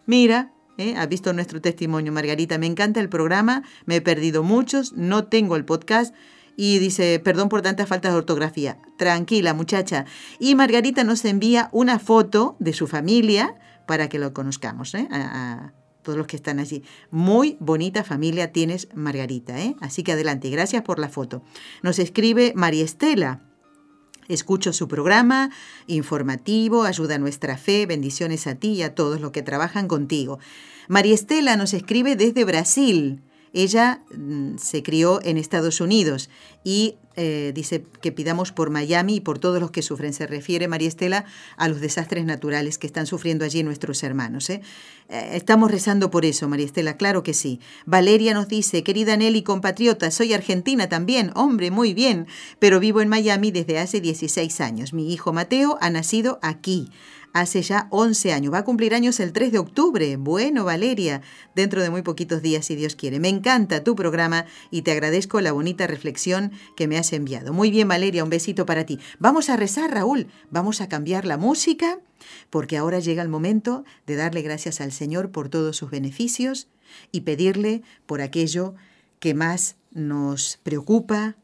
[0.05, 0.95] Mira, ¿eh?
[0.97, 2.57] has visto nuestro testimonio, Margarita.
[2.57, 6.13] Me encanta el programa, me he perdido muchos, no tengo el podcast.
[6.59, 8.79] Y dice, perdón por tantas faltas de ortografía.
[8.97, 10.05] Tranquila, muchacha.
[10.39, 14.95] Y Margarita nos envía una foto de su familia para que lo conozcamos.
[14.95, 15.07] ¿eh?
[16.07, 16.83] Todos los que están allí.
[17.11, 19.75] Muy bonita familia tienes, Margarita, ¿eh?
[19.81, 21.43] Así que adelante, gracias por la foto.
[21.83, 23.41] Nos escribe María Estela.
[24.29, 25.51] Escucho su programa
[25.85, 30.39] informativo, ayuda a nuestra fe, bendiciones a ti y a todos los que trabajan contigo.
[30.87, 33.21] María Estela nos escribe desde Brasil.
[33.53, 36.29] Ella mm, se crió en Estados Unidos
[36.63, 40.13] y eh, dice que pidamos por Miami y por todos los que sufren.
[40.13, 41.25] Se refiere, María Estela,
[41.57, 44.49] a los desastres naturales que están sufriendo allí nuestros hermanos.
[44.51, 44.61] ¿eh?
[45.09, 47.59] Eh, estamos rezando por eso, María Estela, claro que sí.
[47.87, 52.27] Valeria nos dice, querida Nelly, compatriota, soy argentina también, hombre, muy bien,
[52.59, 54.93] pero vivo en Miami desde hace 16 años.
[54.93, 56.89] Mi hijo Mateo ha nacido aquí
[57.39, 58.53] hace ya 11 años.
[58.53, 60.17] Va a cumplir años el 3 de octubre.
[60.17, 61.21] Bueno, Valeria,
[61.55, 63.19] dentro de muy poquitos días, si Dios quiere.
[63.19, 67.53] Me encanta tu programa y te agradezco la bonita reflexión que me has enviado.
[67.53, 68.99] Muy bien, Valeria, un besito para ti.
[69.19, 70.27] Vamos a rezar, Raúl.
[70.49, 71.99] Vamos a cambiar la música
[72.49, 76.67] porque ahora llega el momento de darle gracias al Señor por todos sus beneficios
[77.11, 78.75] y pedirle por aquello
[79.19, 81.35] que más nos preocupa,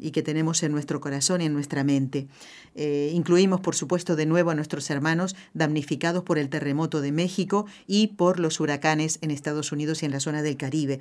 [0.00, 2.28] y que tenemos en nuestro corazón y en nuestra mente.
[2.74, 7.66] Eh, incluimos, por supuesto, de nuevo a nuestros hermanos damnificados por el terremoto de México
[7.86, 11.00] y por los huracanes en Estados Unidos y en la zona del Caribe.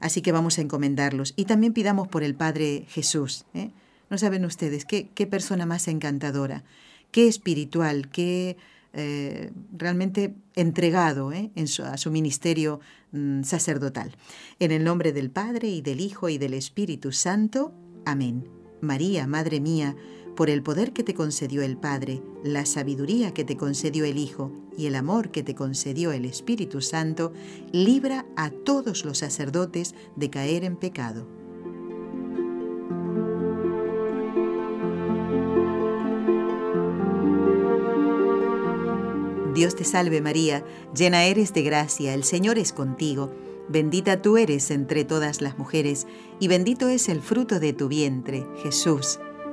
[0.00, 1.32] Así que vamos a encomendarlos.
[1.36, 3.46] Y también pidamos por el Padre Jesús.
[3.54, 3.70] ¿eh?
[4.10, 6.64] No saben ustedes qué, persona más encantadora,
[7.10, 8.56] qué espiritual, qué
[8.92, 11.52] eh, realmente entregado en
[11.84, 12.80] a su ministerio
[13.12, 14.16] mm, sacerdotal.
[14.60, 17.72] En el nombre del Padre y del Hijo y del Espíritu Santo.
[18.04, 18.48] Amén.
[18.80, 19.96] María, Madre mía,
[20.36, 24.52] por el poder que te concedió el Padre, la sabiduría que te concedió el Hijo
[24.76, 27.32] y el amor que te concedió el Espíritu Santo,
[27.72, 31.26] libra a todos los sacerdotes de caer en pecado.
[39.54, 40.62] Dios te salve María,
[40.94, 43.32] llena eres de gracia, el Señor es contigo
[43.68, 46.06] Bendita tú eres entre todas las mujeres,
[46.38, 49.18] y bendito es el fruto de tu vientre, Jesús.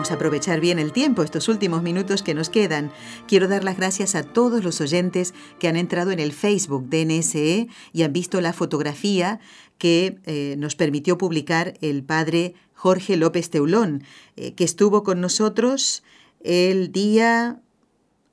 [0.00, 2.90] Vamos a aprovechar bien el tiempo, estos últimos minutos que nos quedan.
[3.28, 7.04] Quiero dar las gracias a todos los oyentes que han entrado en el Facebook de
[7.04, 9.40] NSE y han visto la fotografía
[9.76, 14.02] que eh, nos permitió publicar el padre Jorge López Teulón,
[14.36, 16.02] eh, que estuvo con nosotros
[16.42, 17.60] el día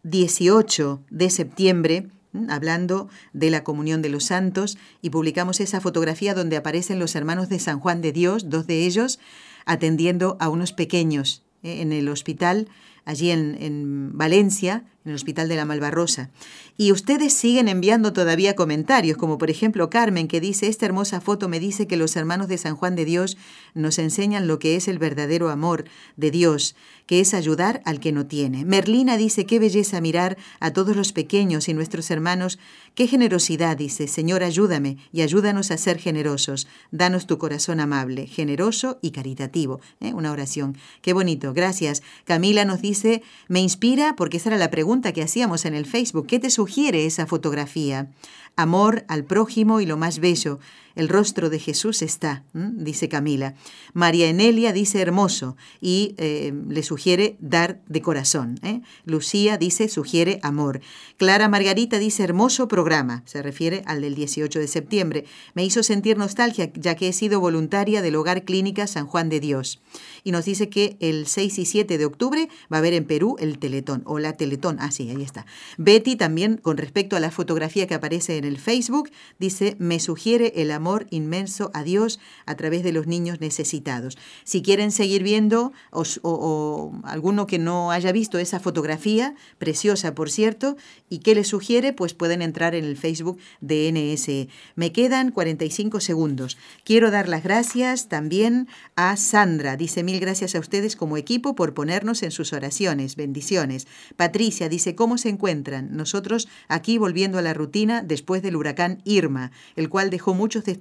[0.03, 2.07] 18 de septiembre
[2.47, 7.49] hablando de la comunión de los santos y publicamos esa fotografía donde aparecen los hermanos
[7.49, 9.19] de San Juan de Dios, dos de ellos,
[9.65, 12.67] atendiendo a unos pequeños en el hospital
[13.05, 16.29] allí en, en Valencia, en el Hospital de la Malvarrosa.
[16.75, 21.47] Y ustedes siguen enviando todavía comentarios, como por ejemplo Carmen, que dice, esta hermosa foto
[21.47, 23.37] me dice que los hermanos de San Juan de Dios
[23.73, 25.85] nos enseñan lo que es el verdadero amor
[26.17, 28.65] de Dios, que es ayudar al que no tiene.
[28.65, 32.59] Merlina dice, qué belleza mirar a todos los pequeños y nuestros hermanos,
[32.93, 36.67] qué generosidad, dice, Señor, ayúdame y ayúdanos a ser generosos.
[36.91, 39.79] Danos tu corazón amable, generoso y caritativo.
[40.01, 40.13] ¿eh?
[40.13, 40.77] Una oración.
[41.01, 42.03] Qué bonito, gracias.
[42.25, 46.27] Camila nos dice, me inspira porque esa era la pregunta que hacíamos en el Facebook.
[46.27, 48.11] ¿Qué te sugiere esa fotografía?
[48.55, 50.59] Amor al prójimo y lo más bello.
[50.97, 53.53] El rostro de Jesús está, dice Camila.
[53.93, 58.59] María Enelia dice hermoso y eh, le sugiere dar de corazón.
[58.63, 58.81] ¿eh?
[59.05, 60.81] Lucía dice sugiere amor.
[61.17, 65.25] Clara Margarita dice hermoso programa, se refiere al del 18 de septiembre.
[65.53, 69.39] Me hizo sentir nostalgia ya que he sido voluntaria del Hogar Clínica San Juan de
[69.39, 69.79] Dios.
[70.23, 73.35] Y nos dice que el 6 y 7 de octubre va a haber en Perú
[73.37, 74.77] el Teletón o la Teletón.
[74.79, 75.45] Ah, sí, ahí está.
[75.77, 80.53] Betty también con respecto a la fotografía que aparece en el Facebook dice me sugiere
[80.55, 84.17] el amor inmenso a Dios a través de los niños necesitados.
[84.43, 90.77] Si quieren seguir viendo o, alguno que no haya visto esa fotografía, preciosa por cierto,
[91.09, 94.49] y que les sugiere, pues pueden entrar en el Facebook de NSE.
[94.75, 96.57] Me quedan 45 segundos.
[96.83, 99.77] Quiero dar las gracias también a Sandra.
[99.77, 103.15] Dice mil gracias a ustedes como equipo por ponernos en sus oraciones.
[103.15, 103.87] Bendiciones.
[104.15, 105.95] Patricia dice, ¿cómo se encuentran?
[105.95, 110.76] Nosotros aquí volviendo a la rutina después del huracán Irma, el cual dejó muchos destrozos.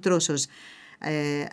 [1.01, 1.47] Eh,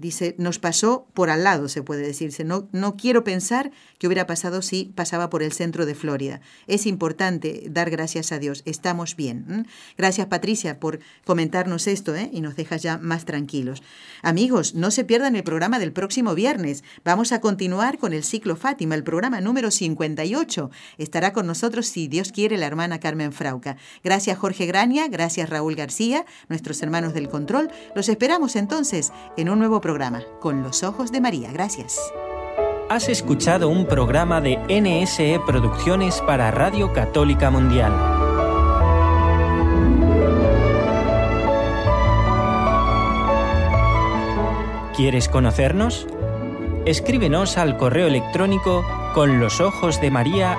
[0.00, 2.44] dice, nos pasó por al lado, se puede decirse.
[2.44, 6.40] No, no quiero pensar qué hubiera pasado si pasaba por el centro de Florida.
[6.66, 8.62] Es importante dar gracias a Dios.
[8.66, 9.66] Estamos bien.
[9.96, 12.30] Gracias, Patricia, por comentarnos esto ¿eh?
[12.32, 13.82] y nos deja ya más tranquilos.
[14.22, 16.84] Amigos, no se pierdan el programa del próximo viernes.
[17.04, 20.70] Vamos a continuar con el ciclo Fátima, el programa número 58.
[20.98, 23.76] Estará con nosotros, si Dios quiere, la hermana Carmen Frauca.
[24.02, 25.08] Gracias, Jorge Grania.
[25.08, 27.70] Gracias, Raúl García, nuestros hermanos del control.
[27.94, 31.52] Los esperamos entonces en un nuevo programa, Con los Ojos de María.
[31.52, 32.12] Gracias.
[32.90, 37.92] Has escuchado un programa de NSE Producciones para Radio Católica Mundial.
[44.96, 46.08] ¿Quieres conocernos?
[46.84, 48.84] Escríbenos al correo electrónico
[49.14, 50.58] con los ojos de María.